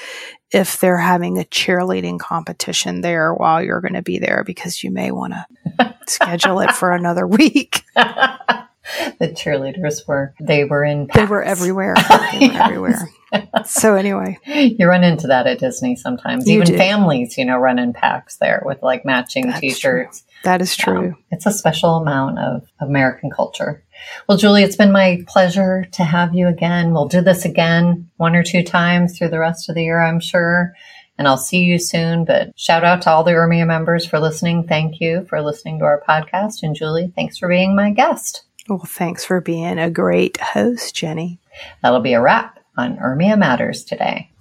if 0.51 0.79
they're 0.79 0.97
having 0.97 1.37
a 1.39 1.43
cheerleading 1.43 2.19
competition 2.19 3.01
there 3.01 3.33
while 3.33 3.63
you're 3.63 3.81
going 3.81 3.93
to 3.93 4.01
be 4.01 4.19
there 4.19 4.43
because 4.45 4.83
you 4.83 4.91
may 4.91 5.11
want 5.11 5.33
to 5.33 5.95
schedule 6.07 6.59
it 6.59 6.71
for 6.71 6.91
another 6.91 7.25
week. 7.25 7.83
the 7.95 9.29
cheerleaders 9.29 10.07
were, 10.07 10.33
they 10.39 10.63
were 10.65 10.83
in 10.83 11.07
They 11.13 11.25
were 11.25 11.43
everywhere. 11.43 11.95
They 12.31 12.39
were 12.47 12.53
Yes. 12.53 12.61
everywhere. 12.61 13.09
So 13.65 13.95
anyway, 13.95 14.37
You 14.45 14.87
run 14.87 15.05
into 15.05 15.27
that 15.27 15.47
at 15.47 15.59
Disney 15.59 15.95
sometimes. 15.95 16.45
You 16.47 16.55
Even 16.55 16.67
do. 16.67 16.77
families, 16.77 17.37
you 17.37 17.45
know, 17.45 17.57
run 17.57 17.79
in 17.79 17.93
packs 17.93 18.35
there 18.37 18.61
with 18.65 18.83
like 18.83 19.05
matching 19.05 19.47
That's 19.47 19.61
t-shirts. 19.61 20.23
That 20.43 20.61
is 20.61 20.75
true. 20.75 21.09
Um, 21.09 21.17
it's 21.29 21.45
a 21.45 21.51
special 21.51 21.97
amount 21.97 22.39
of 22.39 22.67
American 22.79 23.29
culture. 23.29 23.83
Well, 24.27 24.37
Julie, 24.37 24.63
it's 24.63 24.75
been 24.75 24.91
my 24.91 25.23
pleasure 25.27 25.85
to 25.91 26.03
have 26.03 26.33
you 26.33 26.47
again. 26.47 26.93
We'll 26.93 27.07
do 27.07 27.21
this 27.21 27.45
again 27.45 28.09
one 28.17 28.35
or 28.35 28.43
two 28.43 28.63
times 28.63 29.17
through 29.17 29.29
the 29.29 29.39
rest 29.39 29.69
of 29.69 29.75
the 29.75 29.83
year, 29.83 30.01
I'm 30.01 30.19
sure. 30.19 30.73
And 31.17 31.27
I'll 31.27 31.37
see 31.37 31.59
you 31.59 31.77
soon. 31.77 32.25
But 32.25 32.59
shout 32.59 32.83
out 32.83 33.03
to 33.03 33.11
all 33.11 33.23
the 33.23 33.31
URMIA 33.31 33.67
members 33.67 34.05
for 34.05 34.19
listening. 34.19 34.67
Thank 34.67 34.99
you 34.99 35.25
for 35.29 35.41
listening 35.41 35.77
to 35.79 35.85
our 35.85 36.01
podcast. 36.07 36.63
And 36.63 36.75
Julie, 36.75 37.13
thanks 37.15 37.37
for 37.37 37.47
being 37.47 37.75
my 37.75 37.91
guest. 37.91 38.43
Well, 38.67 38.83
thanks 38.85 39.23
for 39.23 39.41
being 39.41 39.77
a 39.77 39.91
great 39.91 40.39
host, 40.39 40.95
Jenny. 40.95 41.39
That'll 41.83 41.99
be 41.99 42.13
a 42.13 42.21
wrap 42.21 42.59
on 42.77 42.97
URMIA 42.97 43.37
Matters 43.37 43.83
today. 43.83 44.31